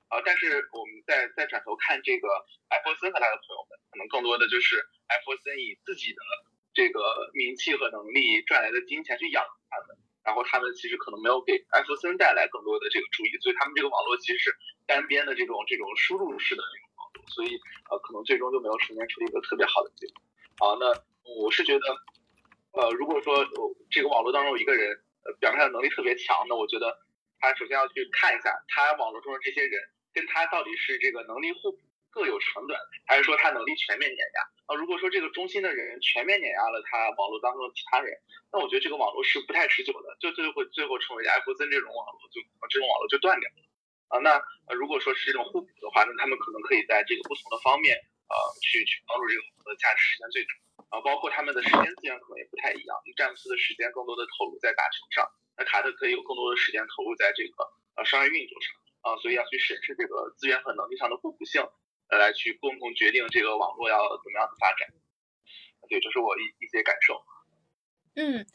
[0.09, 2.27] 啊，但是我们再再转头看这个
[2.69, 6.19] 艾弗森和他的朋友们，可能更多的就是艾弗森以自己的
[6.75, 14.57] 这个名气和能力赚来的金钱去养他们，然后他们其实可能没有给艾弗森带来更多的这个注意，所以他们这个网络其实是
[14.87, 17.59] 单边的这种这种输入式的这种网络，所以
[17.91, 20.23] 呃可能最终就没有呈现出一个特别好的结果。
[20.59, 20.87] 好，那
[21.25, 21.87] 我是觉得，
[22.73, 23.45] 呃如果说
[23.91, 24.91] 这个网络当中有一个人
[25.25, 26.99] 呃表面上能力特别强，那我觉得
[27.39, 29.81] 他首先要去看一下他网络中的这些人。
[30.13, 31.79] 跟他到底是这个能力互补
[32.11, 34.43] 各有长短，还是说他能力全面碾压？
[34.67, 38.19] 啊，如果说这个中心的人全面碾压了他网络当中的其他人，
[38.53, 43.63] 那我觉得这个网络是不太持久的，就最后最后成为艾弗森这种网络，就这种网络就断掉了。
[44.11, 44.43] 啊，那
[44.75, 47.95] 如果说是这种互补的话，那他们可能可以在这个不同的方面，
[48.27, 50.51] 呃，去去帮助这个网络的价值实现最大。
[50.91, 55.23] 啊，包括他们的时间资源可能也不太一样，詹姆斯的时间更多的投入在打球上，
[55.57, 57.55] 那卡特可以有更多的时间投入在这个
[57.95, 58.75] 呃商业运作上。
[59.01, 61.63] 啊，所以要去审视这个资源和能力上的互补性，
[62.19, 64.89] 来去共同决定这个网络要怎么样的发展。
[65.89, 67.23] 对，这是我一一些感受。
[68.15, 68.47] 嗯，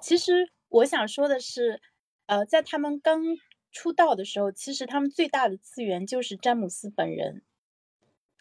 [0.00, 1.80] 其实我想说的是，
[2.26, 3.22] 呃，在他们刚
[3.70, 7.42] 出道的时候，其实他们最大的资源就是詹姆斯本人，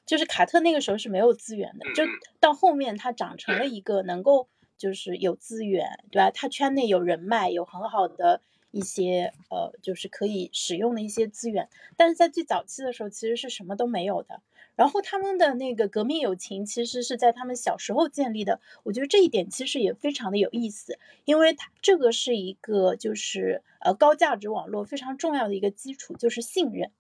[0.06, 2.04] 就是卡特那个时候是没有资源的，就
[2.40, 6.32] 到后面他长成了一个能够就是有资源，对吧？
[6.32, 8.42] 他圈内有人脉，有很好的。
[8.74, 11.68] 一些呃，就是可以使用的一些资源，
[11.98, 14.42] 但是在最早期的时候，其实是什么都没有的。
[14.76, 18.60] 然后他们的那个革命友情，其实是在他们小时候建立的。
[18.84, 26.92] 我觉得这一点其实也非常的有意思，因为它这个是一个就是呃高价值网络非常重要的一个基础，就是信任。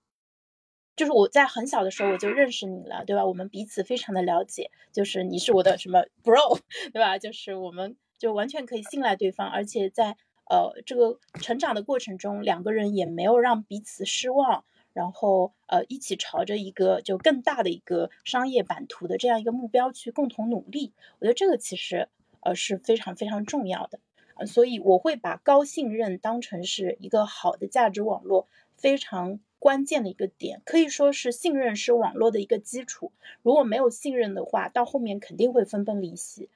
[0.95, 3.26] 就是我在很小的时候我就认识你了，对吧？
[3.26, 6.59] 我们彼此非常的了解，就是你是我的什么 bro，
[6.93, 7.17] 对吧？
[7.17, 10.17] 就是我们就完全可以信赖对方，而且在。
[10.49, 20.93] 呃，这个成长的过程中，两个人也没有让彼此失望，然后呃，一起朝着一个就更大的一个商业版图的这样一个目标去共同努力。
[21.19, 22.09] 我觉得这个其实
[22.41, 23.99] 呃是非常非常重要的，
[24.35, 33.11] 呃，所以我会把高信任当成是一个好的价值网络非常关键的一个点，可以说是信任是网络的一个基础。
[33.43, 36.49] 如果没有信任的话，到后面肯定会分崩离析。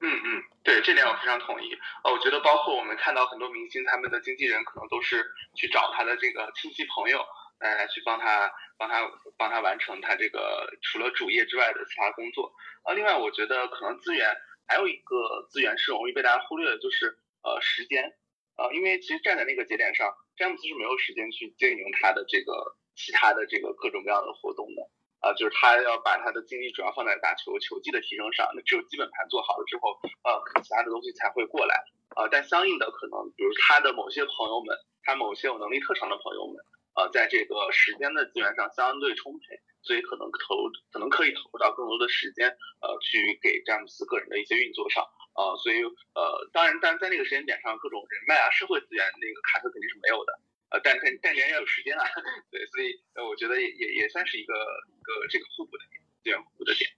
[0.00, 0.42] 嗯嗯。
[0.62, 1.72] 对这点我非常同意。
[2.04, 5.24] 呃，我觉得包括我们看到很多明星，他们的经纪人可能都是
[5.54, 7.24] 去找他的这个亲戚朋友，
[7.58, 9.02] 来去帮他帮他
[9.36, 12.52] 帮他完成他这个除了主业之外的其他工作。
[12.84, 14.36] 呃，另外我觉得可能资源
[14.66, 18.12] 还有一个资源是容易被大家忽略的，就是呃时间。
[18.56, 24.82] 呃，因为其实站在那个节点上，詹姆斯是没有时间去经营他的这个其他的这个各种各样的活动的。
[25.20, 31.84] 啊，就是他要把他的精力主要放在打球球技的提升上，那只有基本盘做好了之后，呃，其他的东西才会过来。
[32.16, 36.56] 呃，但相应的可能，比如他的某些朋友们，他某些有能力特长的朋友们，
[36.94, 42.48] 呃，在这个时间的资源上相对充沛，所以可能投可能可以投入到更多的时间，
[42.80, 45.04] 呃，去给詹姆斯个人的一些运作上。
[45.34, 45.82] 呃，所以
[46.14, 50.32] 呃，当然，但在那个时间点上，各种人脉啊、社会资源，那个卡特肯定是没有的。
[50.70, 52.04] 呃，但但但人要有时间啊，
[52.50, 55.84] 对，所以呃，我觉得也也也算是一个一个这个互补的
[56.22, 56.90] 点，互补的点。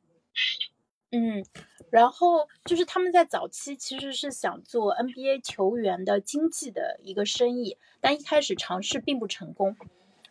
[1.12, 1.44] 嗯，
[1.90, 9.76] 然后就是他们在早期其实是想做 NBA 球员的经济的一个生意，但一开始尝试并不成功。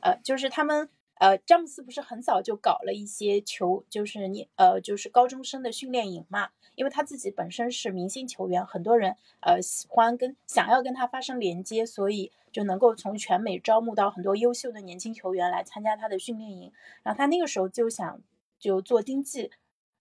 [0.01, 0.89] 呃，就是他们。
[1.20, 6.49] 呃，詹姆斯不是很早就搞了一些球，就是你呃，就是高中生的训练营嘛。
[6.76, 16.72] 因为他自己本身是明星球员，很多人呃喜欢跟想要跟他发生连接，所以就能够从全美招募到很多优秀的年轻球员来参加他的训练营。
[17.03, 18.22] 然后他那个时候就想
[18.57, 19.51] 就做经济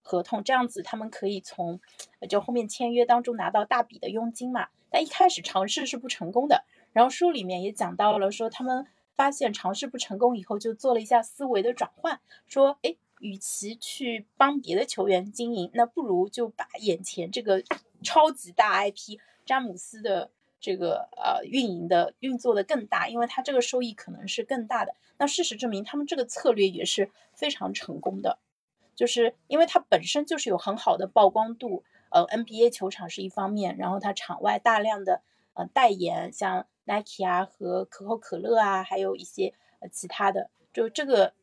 [0.01, 1.81] 合同，这样子他们可以从
[2.29, 4.69] 就后面签约当中拿到大笔的佣金嘛。
[4.89, 6.63] 但一开始尝试是不成功的。
[6.93, 8.87] 然后书里面也讲到了说他们。
[9.19, 17.61] 发现尝试不成功以后，就做了一下思维的转换，说：哎，与其去帮别的球员经营，那不如就把眼前这个
[18.01, 24.95] 超级大 IP 詹姆斯的这个呃运营的运作的更大，因为他这个收益可能是更大的。
[25.17, 28.39] 那事实证明，他们这个策略也是非常成功的，
[28.95, 35.21] 就是因为它本身就是有很好的曝光度，呃，NBA 球场是一方面，然后它场外大量的
[35.55, 36.67] 呃代言，像。
[36.89, 41.33] Nike 啊和可口可乐啊，还有一些呃其他的，就这个，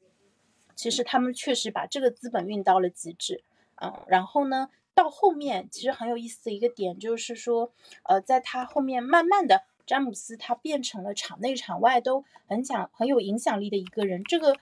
[0.74, 3.44] 其实他们确实把这个资本运到了极致，
[3.76, 7.70] 嗯，然后呢，到后面其实很有意思的一个点就是说，
[8.02, 14.56] 呃，在他后面慢慢的，詹姆斯他变成了场内场外都很想很有影响力的一个人，这个。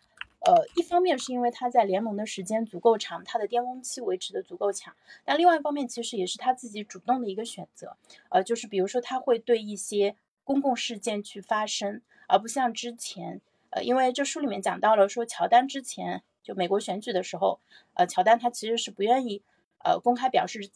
[0.46, 7.96] 呃，一方面是因为他在联盟的时间足够长，他的巅峰期维持的足够强，但另外一方面其实也是他自己主动的一个选择，
[8.28, 10.16] 呃，就是比如说他会对一些。
[10.44, 13.40] 公共事件去发生，而不像之前，
[13.70, 17.58] 呃，因为这书里面讲到了，说乔丹之前就美国选举的时候，
[17.94, 19.42] 呃，乔丹他其实是不愿意，
[19.82, 20.70] 呃，公开表示，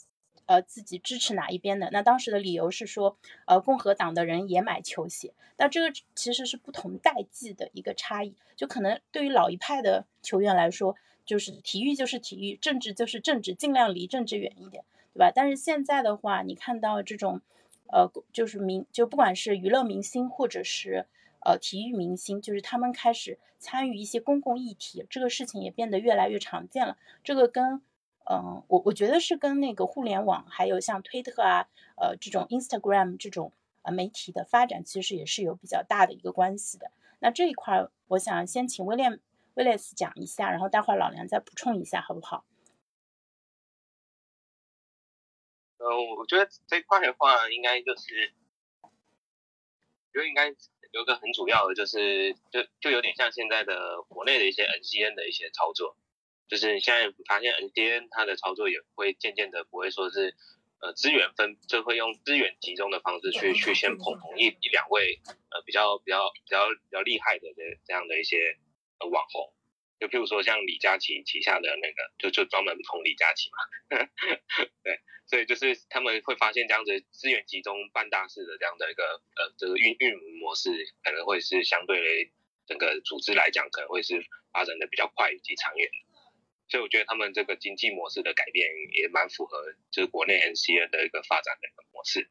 [0.46, 1.90] 呃，自己支持哪一边的。
[1.92, 5.34] 那当时的理由是说，呃，共和党的人也买球鞋。
[5.58, 10.96] 那这个其实是不同代际的一个差异，就可能对于老一派的球员来说，
[11.26, 15.30] 就是体育就是体育，政治就是政治，尽量离政治远一点，对吧？
[15.34, 17.42] 但是现在的话，你看到这种。
[17.90, 21.06] 呃，就是明就不管是娱乐明星或者是
[21.44, 26.96] 呃体育明星，就是他们开始参与一些公共议题，这个事情也变得越来越常见了。
[27.24, 27.82] 这个跟
[28.30, 31.66] 嗯，我我觉得是跟那个互联网，还有像推特啊，
[31.96, 36.90] 呃这种 Instagram 这种呃媒体的发展，其实也是有比较大的一个关系的。
[37.20, 39.18] 那这一块，我想先请威廉
[39.54, 42.44] 威廉斯讲一下，然后待会儿老梁再补充一下，好不好？
[45.78, 48.32] 嗯，我觉得这块的话，应该就是，
[50.12, 50.48] 就应该
[50.92, 55.96] 有个很主要的，就是就就有点像现在的国内的一些 NCN 的一些操作，
[56.48, 60.34] 就是你现在发现 NCN 它的操作也会渐渐的不会说是，
[60.80, 65.20] 呃，资源分就会用资源集中的方式去去先捧红一一两位
[65.50, 68.36] 呃比较比较比较比较厉害的这这样的一些
[68.98, 69.52] 呃网红。
[69.98, 73.58] 就譬如说像李佳琦旗下的那个，就就专门捧李佳琦嘛，
[74.84, 80.70] 对，所以就是他们会发现这样子资源集中办大事的这样的一个呃这个运运营模式，
[81.02, 82.32] 可能会是相对于
[82.66, 84.22] 整个组织来讲，可能会是
[84.52, 85.90] 发展的比较快以及长远。
[86.68, 92.28] 所以我觉得他们这个经济模式的改变也蛮符合就是国内 NCN 的一个发展的一个模式。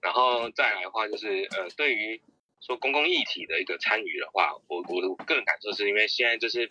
[0.00, 2.22] 然后再来的话就是呃对于。
[2.60, 6.70] 说公共议题的一个参与的话，我我的个人感受是因为现在就是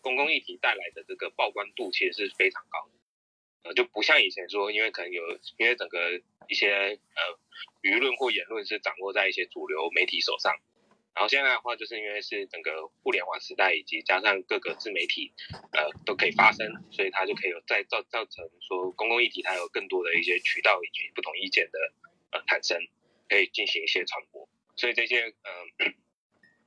[0.00, 5.22] 公共议题带来的这个曝光度其实是非常高的，呃，就不像以前说，因为可能有
[5.58, 7.38] 因为整个一些呃
[7.82, 10.54] 舆论或言论是掌握在一些主流媒体手上，
[11.14, 15.32] 然后现在的话就是因为是整个互联网时代以及加上各个自媒体
[15.72, 21.78] 呃都可以发声，所以它就可以有再造造成说公共议题它有更多的一些渠道以及不同意见的
[22.30, 22.78] 呃产生，
[23.28, 24.48] 可以进行一些传播。
[24.76, 25.94] 所以这些嗯，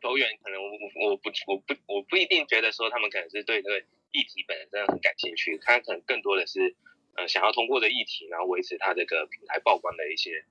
[0.02, 3.80] 球员可能我我我不我不我不一定觉得说他们可能是对这个
[4.12, 6.76] 议题本身很感兴趣，他可能更多的是
[7.16, 10.44] 呃想要通过的议题，然后维持他这个平台曝光的一些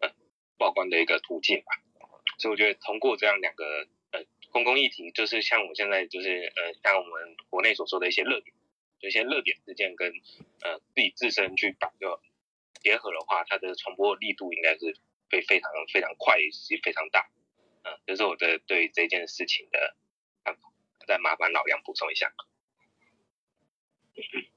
[0.00, 0.12] 呃
[0.58, 1.72] 曝光的一个途径吧。
[2.38, 8.54] 所以我觉得通过这样两个呃公共议题，就是像我现在就是呃像我们国内所说的一些热点，
[8.98, 10.12] 就一些热点事件跟
[10.62, 12.20] 呃自己自身去把个
[12.82, 14.96] 结合的话，它的传播力度应该是。
[15.30, 17.28] 会非常非常快，也是非常大，
[17.84, 19.96] 嗯，这是我的对这件事情的
[20.44, 20.60] 看法。
[21.06, 22.30] 再麻烦老杨补充一下。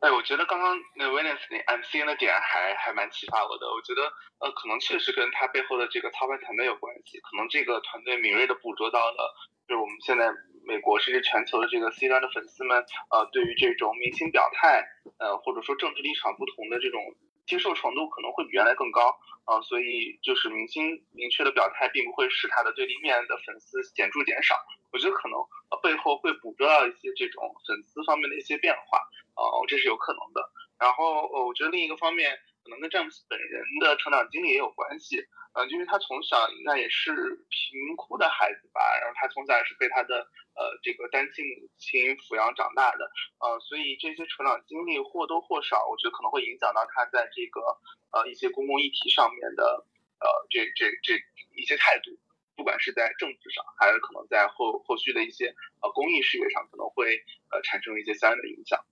[0.00, 3.66] 哎，我觉得刚刚那 Venus 那 MCN 的点还还蛮启发我的。
[3.66, 4.02] 我觉得
[4.38, 7.18] 呃，可能确实跟他背后的这个操盘团队有关系。
[7.18, 9.34] 可能这个团队敏锐的捕捉到了，
[9.66, 10.30] 就是我们现在
[10.62, 12.78] 美国甚至全球的这个 C 端的粉丝们，
[13.10, 14.86] 呃，对于这种明星表态，
[15.18, 17.02] 呃，或者说政治立场不同的这种
[17.48, 19.60] 接受程度可能会比原来更高啊。
[19.62, 24.54] 所以就是明星明确的表态，并不会使他的对立面的粉丝显著减少。
[24.92, 25.40] 我觉得可能
[25.82, 28.98] 背后会捕捉到一些这种粉丝方面的一些变化。
[29.38, 30.42] 啊，这是有可能的。
[30.80, 32.38] 然后，呃，我觉得另一个方面
[32.68, 35.24] 可能跟詹姆斯本人的成长经历也有关系。
[35.54, 37.10] 呃，因为他从小应该也是
[37.48, 40.20] 贫民窟的孩子吧，然后他从小也是被他的
[40.52, 43.10] 呃这个单亲母亲抚养长大的。
[43.40, 47.60] 呃，所以这些成长经历或多或少，我觉得可能会影响到他在这个
[48.12, 49.86] 呃一些公共议题上面的
[50.20, 51.16] 呃这这这
[51.56, 52.12] 一些态度，
[52.54, 58.84] 不管是在政治上，还是可能在后后续的一些呃公益事业上，可能会呃产生一些相应的影响。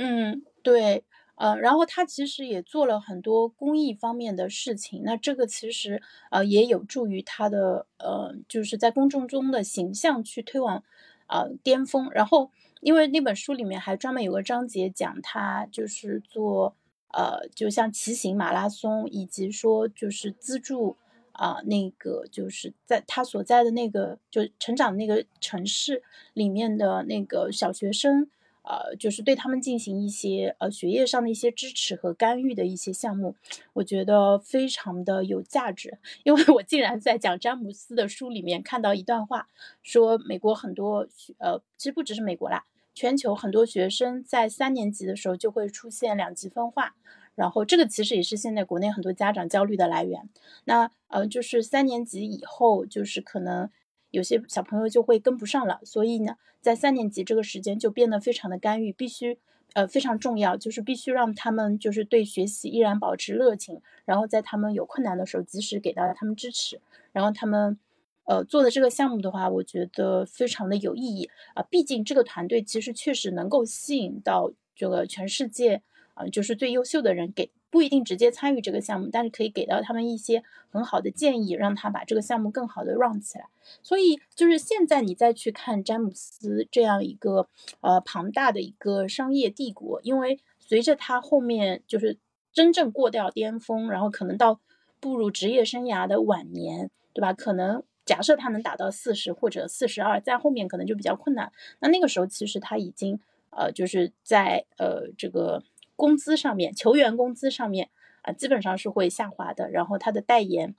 [0.00, 1.02] 嗯，对，
[1.40, 10.82] 呃，然后他其实也做了很多公益方面的事情，那这个其实呃也有助于他的呃就是在公众中的形象去推往
[11.28, 12.10] 呃巅峰。
[12.10, 16.74] 然后因为那本书里面还专门有个章节讲他就是做
[17.12, 20.96] 呃就像骑行马拉松，以及说就是资助
[21.30, 26.02] 啊那个就是在他所在的那个就成长那个城市
[26.34, 28.28] 里面的那个小学生。
[28.68, 33.34] 呃，就是对他们进行一些呃学业上的一些支持和干预的一些项目，
[33.72, 35.96] 我觉得非常的有价值。
[36.22, 39.48] 因为我竟然在讲詹姆斯的书里面看到一段话，
[39.82, 41.08] 说美国很多
[41.38, 46.94] 呃，其实不只是美国啦，全球很多学生在三年级的时候就会出现两极分化，
[47.34, 50.28] 然后这个其实也是现在国内很多家长焦虑的来源。
[50.64, 53.70] 那呃，就是三年级以后，就是可能。
[54.10, 59.38] 有些小朋友就会跟不上了，所以呢，在三年级这个时间就变得非常的干预，必须，
[59.74, 66.80] 呃，非常重要，就是必须让他们就是对学习依然保持热情，然后在他们有困难的时候及时给到他们支持，
[67.12, 67.78] 然后他们，
[68.24, 75.82] 呃，做的这个项目的话，我觉得非常的有意义啊，毕竟这个团队其实确实能够吸引到这个全世界。
[76.14, 83.46] 呃，就是最优秀的人给不一定直接参与这个项目，但是可以给到他们一些很好的建议，让他把这个项目更好的 run 起来。
[83.82, 87.46] 所以就是现在你再去看詹姆斯这样一个
[87.82, 92.16] 呃庞大的一个商业帝国，因为随着他后面就是
[92.52, 94.60] 真正过掉巅峰，然后可能到
[94.98, 97.34] 步入职业生涯的晚年，对吧？
[97.34, 101.52] 可能假设他能达到四十或者四十二，在后面可能就比较困难。
[101.80, 105.62] 那那个时候其实他已经呃就是在呃这个。
[105.98, 107.90] 工资上面，球员工资上面
[108.22, 110.76] 啊，基本上是会下滑的，然后他的代言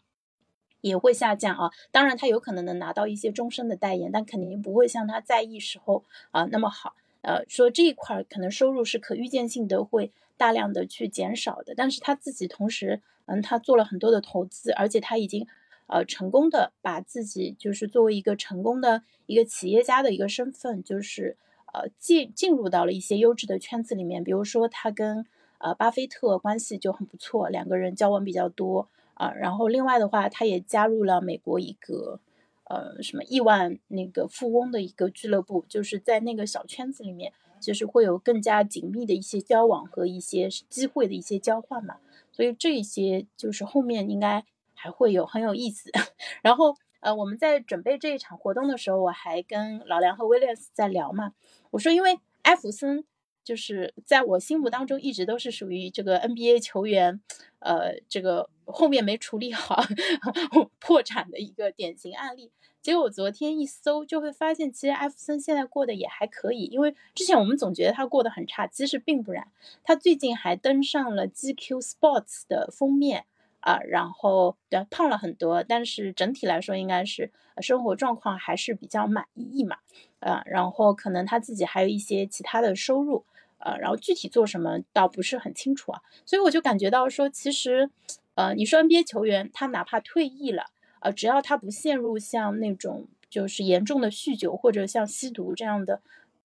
[0.79, 1.71] 也会下降啊。
[1.91, 6.95] 当然，他有可能能拿到一些终身的代言，但肯定不会像他在役时候啊那么好。
[7.21, 11.73] 呃，说这一块可能收入是可预见性的会大量的去减少的。
[11.75, 15.45] 但是他自己同时，嗯，他做了很多的投资，而且他已经
[15.87, 21.35] 呃成功的把自己就是作为一个成功的一个企业家的一个身份，就是。
[21.73, 25.25] 呃，进进入到了一些优质的圈子里面，比如说他跟
[25.59, 29.31] 呃巴菲特关系就很不错，两个人交往比较多啊。
[29.33, 32.19] 然后另外的话，他也加入了美国一个
[32.63, 41.97] 呃什么亿万那个富翁的一个俱乐部，就是在那个小圈子里面，就是会有更加紧密的一些交往和一些机会的一些交换嘛。
[42.31, 45.91] 所以这一些就是后面应该还会有很有意思。
[46.41, 51.33] 然后呃，我们在准备这一场活动的时候，我还跟老梁和威廉斯在聊嘛。
[51.71, 53.05] 我说，因为艾弗森
[53.43, 57.21] 就是在我心目当中一直都是属于这个 NBA 球员，
[57.59, 59.81] 呃，这个后面没处理好
[60.79, 62.51] 破产的一个典型案例。
[62.81, 66.63] 结果我昨天一搜，就会发现其实艾弗森现在过得也还可以。
[66.65, 69.51] 因为之前我们总觉得他过得很差，其实并不然。
[69.83, 73.25] 他最近还登上了 GQ Sports 的封面
[73.59, 77.31] 啊，然后对胖了很多，但是整体来说应该是
[77.61, 79.77] 生活状况还是比较满意嘛。
[80.19, 83.25] 呃，然后可能他自己还有一些其他的收入，
[83.59, 87.89] 呃，然后具体做什么倒不是很清楚啊，所以我就感觉到说，其实，
[88.35, 90.65] 呃，你说 NBA 球员他哪怕退役了，
[90.99, 96.01] 呃，只要他不陷入像那种就是严重的酗酒或者像吸毒这样的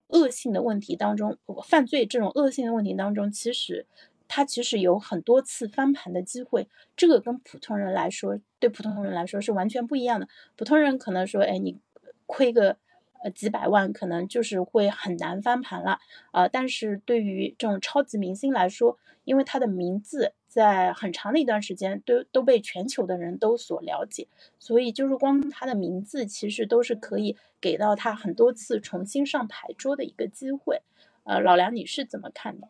[0.09, 3.87] 恶性的问题当中，犯罪这种恶性的问题当中，其实
[4.29, 10.29] 他其实有很多次翻盘的机会，这个跟普通人来说，对普通人来说是完全不一样的。
[10.57, 11.79] 普通人可能说，哎，你
[12.27, 12.77] 亏个。
[13.23, 15.99] 呃几百万，可能就是会很难翻盘了。
[16.33, 30.83] 呃，但是对于这种超级明星来说，因为他的名字在很长的一段时间都都被全球的人都所了解，所以就是光他的名字其实都是可以给到他很多次重新上牌桌的一个机会。
[31.23, 32.69] 呃，老梁你是怎么看的？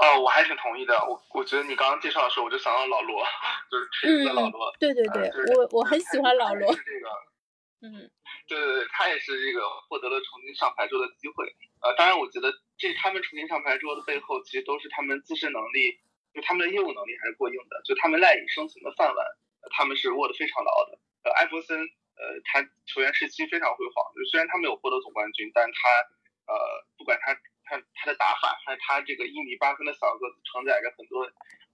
[0.00, 0.96] 哦，我还挺同意的。
[1.04, 3.22] 我我觉得你刚刚介绍的时候，我就想到老罗，
[3.70, 4.72] 就是锤子的老罗。
[4.80, 6.72] 对对对，我我很喜欢老罗。
[6.72, 7.06] 是这个，
[7.84, 8.10] 嗯，
[8.48, 11.44] 对对对，他也是这个获得了重新上牌桌的机会。
[11.82, 16.00] 呃，当然，我觉得这他们重新上牌桌的背后，其实都是他们自身能力，
[16.32, 19.26] 就他们的业务能力还是过硬的，就他们赖以生存的饭碗，
[19.76, 20.98] 他们是握得非常牢的。
[21.24, 25.78] 呃，艾弗森，呃，他球员时期非常辉煌，就虽然他没有获得总冠军，但他，
[26.48, 26.56] 呃，
[26.96, 27.36] 不管他。
[27.70, 31.22] 他他的打法，还有他这个一米八分的小个子，承载着很多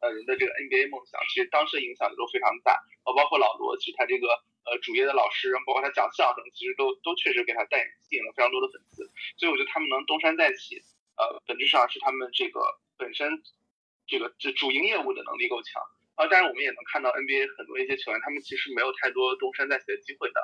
[0.05, 2.77] 呃人的这个 NBA 梦想，其实当时影响力都非常大。
[3.09, 4.29] 呃，包括老罗，其实他这个
[4.69, 9.09] 呃主业的老师，包括他讲相声，其实都都确实给他带吸引了非常多的粉丝。
[9.41, 10.77] 所以我觉得他们能东山再起，
[11.17, 12.61] 呃，本质上是他们这个
[13.01, 13.41] 本身
[14.07, 15.81] 这个这主营业务的能力够强。
[16.17, 20.41] 啊，当然我们也能看到 NBA 很多一些球员，他们其实没有太多东山再起的机会的。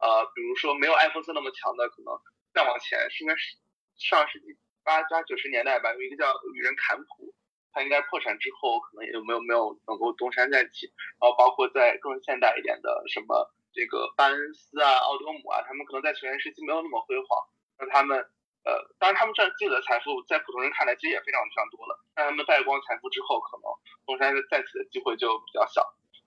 [0.00, 2.12] 呃，比如说没有艾弗森那么强的，可能
[2.52, 3.56] 再往前是应该是
[3.96, 4.56] 上世纪。
[4.84, 7.34] 八八九十年代吧，有一个叫雨人坎普，
[7.72, 10.86] 他应该破产之后，可能也没有没有能够东山再起。
[11.18, 17.48] 然后包括在更现代一点的什么这个班恩斯啊、奥多姆啊，他们可能在球员时期没有那么辉煌。
[17.78, 18.18] 那他们
[18.64, 21.98] 呃，当然他们赚自己的财富，在普通人看来其实也非常非常多了。
[22.14, 23.64] 但他们败光财富之后，可能
[24.06, 25.82] 东山再起的机会就比较小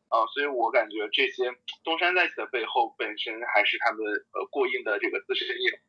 [0.09, 0.25] 啊。
[0.33, 4.03] 所以我感觉这些东山再起的背后，本身还是他们
[4.33, 5.81] 呃过硬的这个自身业。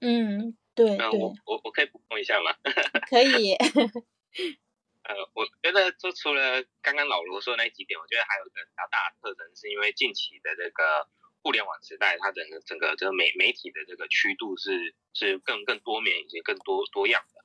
[0.00, 0.56] 嗯。
[0.78, 2.54] 对，那我我我可以补充一下吗？
[3.10, 3.54] 可以。
[5.02, 11.08] 呃，我觉得就除了刚刚老罗说的那几点，我觉得还有一个比较大的特征，是因为近期的这个
[11.42, 17.42] 互联网时代，它整个整个这个媒媒体的这个曲度是是更更多面以及更多多样的。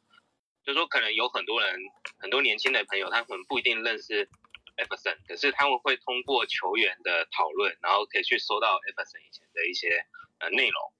[0.65, 1.79] 就说可能有很多人，
[2.19, 4.29] 很多年轻的朋友，他可能不一定认识
[4.75, 10.05] 艾弗森，可是他们会通过球员的讨论，然后可以去搜到艾弗森以前的一些
[10.39, 10.93] 呃内容。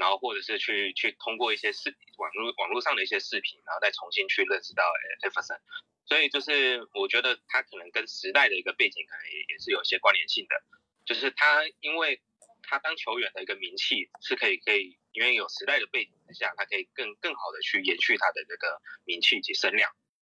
[0.00, 4.82] 然后或者是去去通过一些视网络网络上的一些视频，然后再重新去认识到
[5.20, 5.60] 艾弗森，
[6.06, 10.56] 所以就是我觉得他可能跟时代的一个背景可能也也是有些关联性的，
[11.04, 12.22] 就是他因为
[12.62, 19.92] 他当球员的一个名气是可以可以，因为有时代的背景之下，他可以更更好的去延续他的这个名气及声量。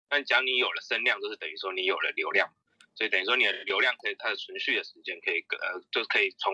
[0.09, 2.55] 那只要你有了声量，就是等于说你有了流量。
[2.97, 6.51] 所以等于说你的流量可以，它的存续的时间可以，呃，就可以从，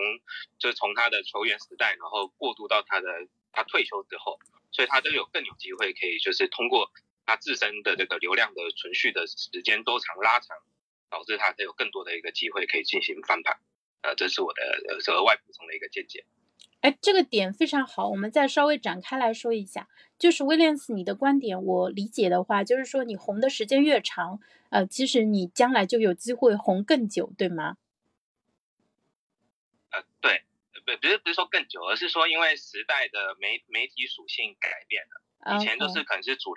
[0.58, 3.08] 就是从他的球员时代，然后过渡到他的
[3.50, 4.38] 他退休之后，
[4.70, 6.92] 所以他都有更有机会可以，就是通过
[7.24, 10.54] 他自身的这个流量的存续的时间多长拉长，
[11.08, 13.58] 导致他才有更多的一个机会可以进行翻盘，
[14.02, 16.26] 呃，这是我的额外补充的一个见解。
[16.84, 19.88] 哎，这个点非常好，我们再稍微展开来说一下。
[20.18, 27.78] 就是威廉斯，你的观点我理解的话，就是说你红的时间越长，呃，其实你将来就有机会红更久，对吗？
[29.92, 30.44] 呃，对，
[30.84, 36.54] 不不是不是说更久，而是说因为时代的媒媒体属性改变了，以前都是可能是主，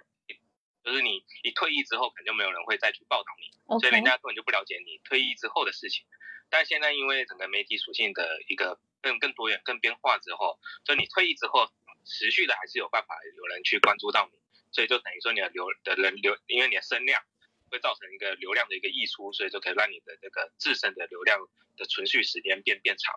[0.84, 6.04] 就是你你退役之后，可能就没有人会再去报道你，所以人家根本就不了解你退役之后的事情。
[6.50, 11.68] 但现在因为整个媒体属性的一个更更多元、更变化之后，就你退役之后，
[12.06, 14.38] 持续的还是有办法有人去关注到你，
[14.72, 17.22] 所以就等于说你的流的人流，因为你的声量
[17.70, 21.40] 会造成一个流量的一个溢出，所以就可以让你的这个自身的流量
[21.76, 23.14] 的存续时间变变长。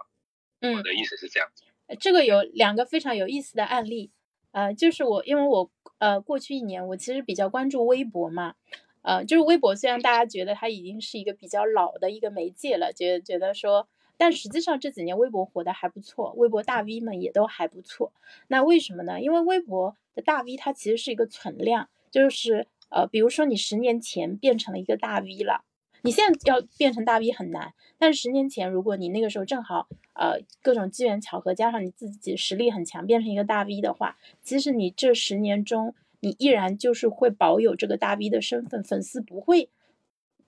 [0.60, 1.64] 嗯，我的意思是这样子。
[1.98, 4.12] 这个有两个非常有意思的案例，
[4.52, 8.54] 呃，就是我因为我呃过去一年我其实比较关注微博嘛。
[9.02, 13.88] 呃，就是微博，虽然大家觉得它已经是一个比较老的一个媒介了，觉觉得说，
[14.20, 18.12] 但实际上这几年微博火的还不错，微博大 V 们也都还不错。
[18.48, 19.18] 那为什么呢？
[19.22, 25.64] 因为微博的大 V 它其实是一个存量，就是呃，比如说你十年前变成了一个大 V 了，
[26.02, 35.94] 你现在要变成大 V 很难，但是十年前如果你那个时候正好呃各种机缘巧合，加上你自己实力很强，变成一个大 V 的话，其实你这十年中。
[36.22, 39.70] 你依然就是会保有这个大 V 的身份，粉丝不会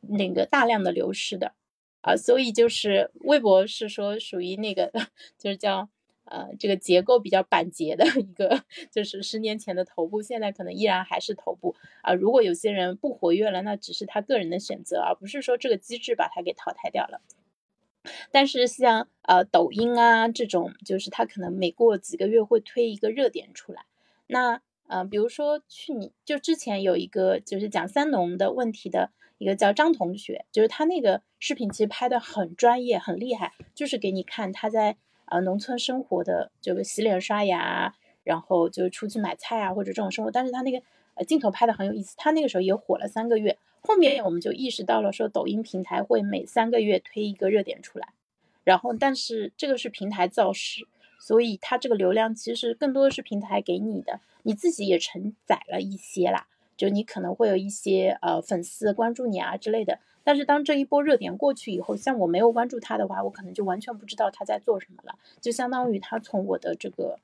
[0.02, 1.54] 那个大量的流失的
[2.02, 4.92] 啊，所以就是微博是说属于那个
[5.38, 5.88] 就是叫
[6.24, 8.62] 呃这个结构比较板结的一个，
[8.92, 12.12] 就是十年前的头部，现在可能依然还是头部啊。
[12.12, 17.22] 如果有些人不活跃了，那只是他个人的选择，而不是说这个机制把他给淘汰掉了。
[18.30, 23.86] 但是像呃抖音啊这种，就是他可能每过几个月会推一个热点出来，
[24.26, 24.60] 那。
[24.88, 29.10] 嗯，比如说去年就之前有一个就是讲三农的问题的
[29.42, 37.92] 一个叫张同学，就是他那个视频其实拍的很专业很厉害，就是给你看他在呃农村生活的这个洗脸刷牙，
[38.22, 40.30] 然后就出去买菜啊或者这种生活。
[40.30, 40.80] 但是他那个
[41.14, 43.58] 呃镜头拍的很有意思，他那个时候也火了三个月。
[43.80, 48.10] 后面我们就意识到了，说抖音平台会每三个月推一个热点出来，
[48.62, 50.86] 然后但是这个是平台造势，
[51.18, 56.46] 所以它这个流量其实更多的是平台给你的，你自己也承载了一些啦，
[56.82, 60.00] 就你可能会有一些呃粉丝关注你啊之类的。
[60.24, 67.20] 但是当这一波热点过去以后，像我没有关注他的话，我可能就完全不知道他在做什么了，就相当于他从我的这个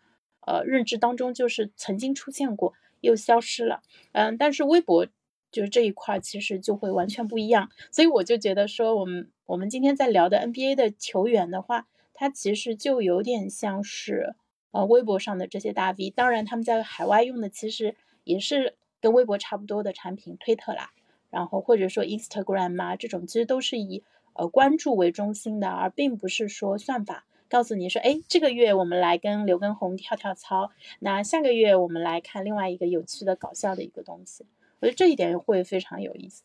[0.47, 3.83] 呃认知当中就是曾经出现过又消失了。
[4.13, 5.07] 嗯，但是微博。
[5.51, 14.35] 就是这一块其实就会完全不一样，所以我就觉得说，我们我们今天在聊的 NBA 的球员的话，他其实就有点像是
[14.73, 20.91] 呃微博上的这些大 V，当然他们在海外用的其实也是跟微博差不多的产品，推特啦，
[21.31, 24.03] 然后或者说 Instagram 啊这种，其实都是以
[24.33, 30.71] 呃关注为中心的，而并不是说算法告诉你说，哎，这个月我们来跟刘畊宏跳跳操，
[31.01, 34.47] 那下个月我们来看另外一个有趣的搞笑的一个东西。
[34.81, 36.45] 我觉得这一点会非常有意思。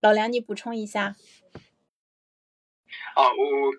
[0.00, 1.16] 老梁，你补充一下。
[3.14, 3.72] 啊，我我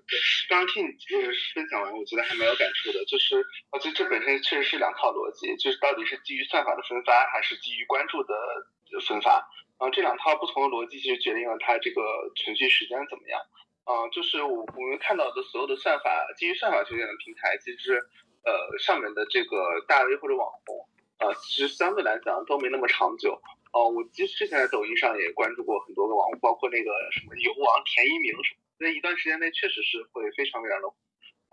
[0.49, 3.03] 刚听你这个分享完，我觉得还蛮有感触的。
[3.05, 8.33] 就是，我觉得这本身确实是两套逻辑，就是到底是基于算法的分发，还是基于关注的
[9.07, 9.47] 分发？
[9.77, 12.01] 啊，这两套不同的逻辑，其实决定了它这个
[12.35, 13.39] 存续时间怎么样。
[13.83, 17.99] 啊，就是我我们看到的所有的算法，基于算法推荐的平台，其实。
[18.43, 20.75] 呃，上面的这个大 V 或者网红，
[21.19, 23.39] 呃，其实相对来讲都没那么长久。
[23.71, 30.87] 哦，我其实之前在抖音上也关注过很多个网红，包括那个什么游王田一鸣什么，那一段时间内确实是会非常非常的，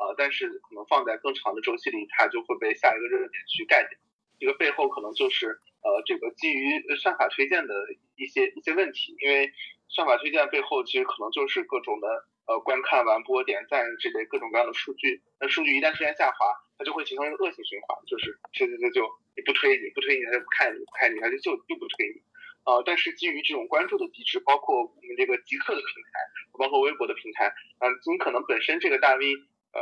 [0.01, 3.99] 呃，但是可能放在更长的周期里，它就会被下一个热点去盖掉。
[4.41, 7.75] 这个背后可能就是呃，这个基于算法推荐的
[8.17, 9.53] 一些一些问题，因为
[9.89, 12.09] 算法推荐背后其实可能就是各种的
[12.47, 16.65] 呃观看完播点赞这类各种各样的数据，那数据一旦出现下滑。
[16.79, 19.03] 它就会形成一个恶性循环，就是推推推就
[19.45, 22.23] 不推你不推你他就不看你不看你他就就就不推你，
[22.69, 26.21] 呃，但是基于这种关注的机制，包括我们这个极客的平台，
[26.61, 27.49] 包括微博的平台，
[27.81, 29.25] 嗯，你可能本身这个大 V，
[29.73, 29.81] 呃，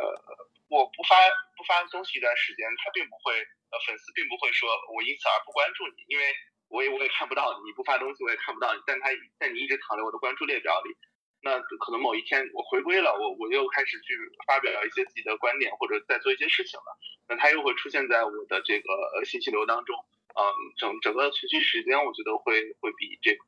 [0.70, 1.18] 我不发
[1.58, 3.34] 不发东西一段时间，他并不会，
[3.74, 6.30] 呃，粉丝并不会说我因此而不关注你，因为
[6.70, 10.94] 我也我也看不到你不发东西我也看不到你，但他但你一直躺在我的关注列表里。
[11.42, 14.14] 那可能某一天我回归了，我我又开始去
[14.46, 16.98] 发表一些自己的观点，或者在做一些事情了，
[17.28, 19.94] 那它又会出现在我的这个信息流当中，
[20.36, 20.44] 嗯，
[20.76, 23.42] 整整个持续时间我觉得会会比这个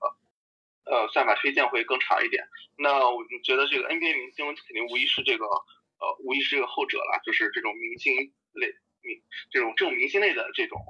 [0.85, 2.49] 呃算法推荐会更长一点。
[2.77, 8.15] 那我觉得这个 NBA 明星肯定无疑是这个呃无疑是这个后者了，就是这种明星
[8.53, 9.21] 类明
[9.51, 10.81] 这种这种明星类的这种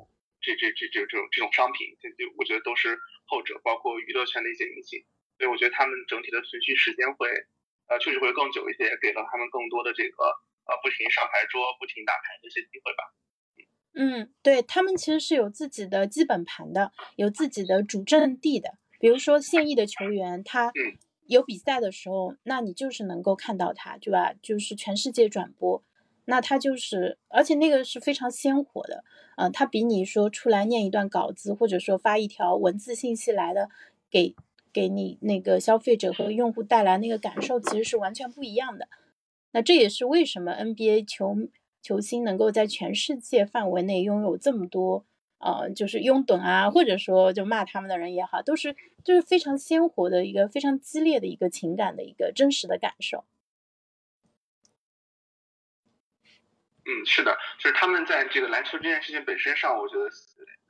[0.41, 2.97] 这这这这这种这种商品，这就我觉得都是
[3.27, 5.05] 后者，包括娱乐圈的一些明星。
[5.37, 7.29] 所以我觉得他们整体的存续时间会，
[7.89, 10.25] 呃，确实会更久一些，给了他们更多的这个
[10.67, 13.03] 呃不停上牌桌、不停打牌的一些机会吧。
[13.95, 18.75] 嗯，对他们其实是有自己的基本盘的，有自己的主阵地的。
[19.01, 20.73] 比如说现役的球员，他
[21.27, 24.35] 有比赛的时候，那你就是能够看到他，对吧？
[24.43, 25.83] 就是全世界转播，
[26.25, 29.05] 那他就是，而且那个是非常鲜活的，
[29.37, 33.69] 嗯，他比你说出来念一段稿子，或者说发一条文字信息来的
[34.11, 34.35] 给。
[34.71, 38.87] 给你那个消费者和用户带来那个感受其实是完全不一样的。
[39.51, 41.35] 那这也是为什么 NBA 球
[41.83, 45.05] 球星能够在全世界范围内拥有这么多
[45.39, 48.75] 呃，就是拥趸啊，或者说就骂他们的人也好，都是
[49.05, 53.25] 就是非常鲜活的一个非常激烈的一个情感的一个真实的感受。
[56.85, 60.11] 嗯，是的，就是他们在这个篮球这件事情本身上，我觉得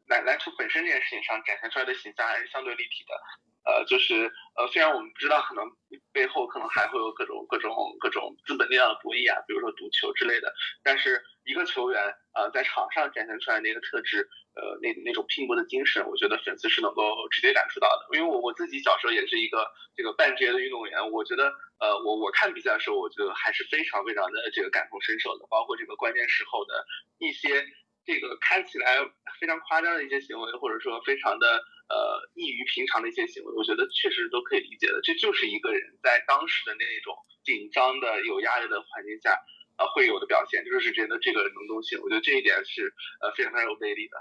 [0.08, 3.47] 篮篮球本身这件事情上展现出来的形象还是相对立体的。
[3.68, 5.68] 呃，就是呃，虽然我们不知道，可能
[6.10, 7.70] 背后可能还会有各种各种
[8.00, 10.50] 各种资本力量的博弈啊，比如说赌球之类的，
[10.82, 12.00] 但是一个球员
[12.32, 14.26] 呃在场上展现出来那个特质，
[14.56, 18.16] 呃，那那种拼搏的精神，我觉得粉丝是能够直接感受到的。
[18.16, 26.86] 因为我我自己小时候也是一个这个半职业的运动员，我觉得呃，我我看比赛的时候，我觉得还是非常非常的这个感同身受的，包括这个关键时候的
[27.18, 27.66] 一些
[28.06, 28.96] 这个看起来
[29.38, 31.62] 非常夸张的一些行为，或者说非常的。
[31.88, 35.00] 呃，异于平常的一些行为，我觉得确实都可以理解的。
[35.02, 39.32] 这就是一个人在当时的那种紧张的、有压力的环境下，
[39.78, 41.98] 呃，会有的表现，就是觉得这个能动性。
[42.02, 42.92] 我觉得这一点是
[43.22, 44.16] 呃非常非常有魅力的。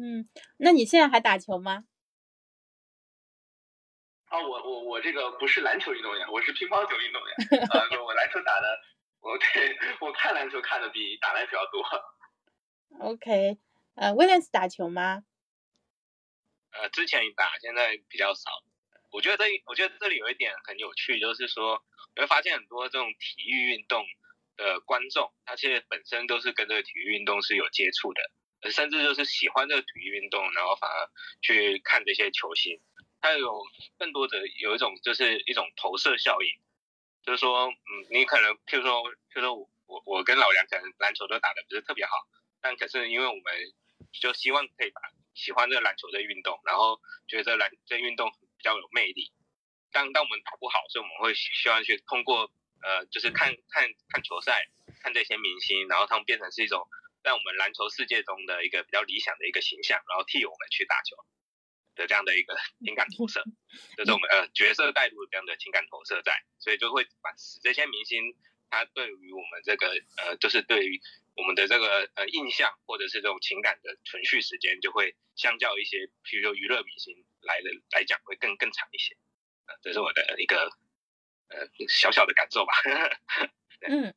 [0.00, 0.28] 嗯，
[0.58, 1.84] 那你现在还打球吗？
[4.28, 7.60] 啊，我我我这个不是篮球运动员，我是乒乓球运动员。
[7.70, 8.66] 呃，我篮球打的，
[9.20, 11.84] 我对我看篮球看的比打篮球要多。
[13.06, 13.58] OK，
[13.94, 15.22] 呃，威廉斯打球吗？
[16.80, 18.50] 呃，之前打，现在比较少。
[19.12, 21.82] 我觉得这我觉得这里有一点很有趣，就是说
[22.14, 24.04] 你会发现很多这种体育运动
[24.56, 31.08] 的观众，他其实本身都是跟这个体育运动是有接触的，甚至就是喜欢这个体育运动，然后反而
[31.40, 32.80] 去看这些球星。
[33.20, 33.62] 他有
[33.98, 36.48] 更多的有一种就是一种投射效应，
[37.24, 42.12] 就是说，嗯，你可能譬如说，譬如说我我我跟老梁可能篮球都打的不是特别好，
[42.60, 43.42] 但可是因为我们
[44.20, 45.00] 就希望可以把
[45.36, 49.30] 喜欢这个篮球这运动，然后觉得篮这运动比较有魅力。
[49.92, 52.50] 当当我们打不好，所以我们会希望去通过
[52.82, 54.66] 呃，就是看看看球赛，
[55.00, 56.88] 看这些明星，然后他们变成是一种
[57.22, 61.14] 在我们篮球世界中的一个比较理想的一个形象，然后替我们去打球。
[61.96, 62.54] 的这样的一个
[62.84, 63.42] 情感投射，
[63.96, 68.36] 就是我们呃角色带入这样的情感投射在，所以就会把使这些明星
[68.70, 69.88] 他对于我们这个
[70.18, 71.00] 呃就是对于
[71.36, 79.14] 我们的这个呃印象或者是这种情感的存续时间，就会相较一些比如说娱乐明星来的来讲会更更长一些，
[79.66, 80.56] 呃，这是我的一个
[81.48, 82.72] 呃小小的感受吧。
[83.88, 84.14] 嗯，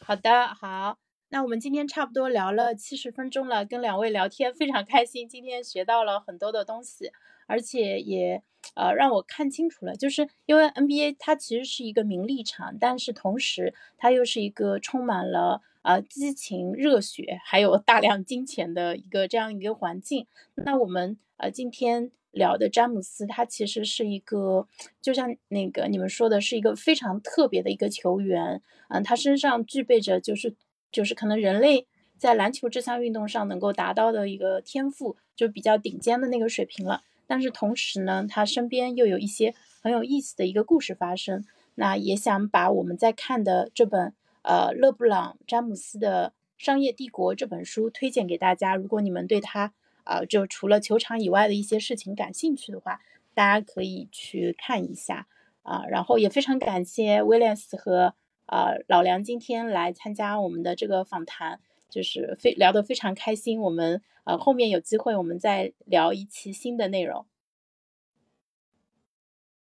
[0.00, 0.98] 好的，好。
[1.32, 7.12] 那我们今天差不多聊了七十分钟了，跟两位聊天非常开心，今天学到了很多的东西，
[7.46, 8.42] 而且也
[8.74, 20.26] 呃让我看清楚了，就是因为 NBA 它其实是一个名利场，但是同时它又是一个充满了呃激情、热血，还有大量金钱的一个这样一个环境。
[20.54, 24.66] 那我们呃今天聊的詹姆斯，他其实是一个，
[25.00, 30.54] 就像那个你们说的，是一个非常特别的一个球员，嗯，他身上具备着就是。
[30.92, 31.86] 就是可能人类
[32.18, 37.04] 在篮球这项运动上能够达到的一个天赋，就比较顶尖的那个水平了。
[37.30, 41.44] 但是同时呢，他身边又有一些很有意思的一个故事发生。
[41.76, 44.12] 那也想把我们在看的这本
[44.42, 48.74] 呃勒布朗詹姆斯的商业帝国这本书推荐给大家。
[48.74, 53.00] 如果你们对他啊就除了球场以外的一些事情感兴趣的话，
[53.32, 55.28] 大家可以去看一下
[55.62, 55.84] 啊。
[55.88, 58.14] 然后也非常感谢威廉斯和。
[58.52, 61.60] 呃，老梁今天来参加我们的这个访谈，
[61.90, 63.60] 就是非聊得非常开心。
[63.60, 67.26] 我们呃后面有机会我们再聊一期新的内容。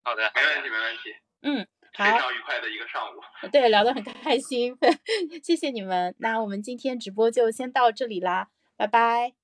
[0.02, 1.16] 好的，没问题，没问题。
[1.42, 2.04] 嗯，好。
[2.04, 3.20] 非常愉快的一个上午。
[3.50, 4.76] 对，聊得很开心，
[5.42, 6.14] 谢谢你们。
[6.18, 9.34] 那我们今天直播就先到这里啦，拜拜。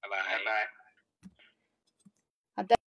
[0.00, 0.70] 拜拜，拜拜。
[2.54, 2.76] 好的。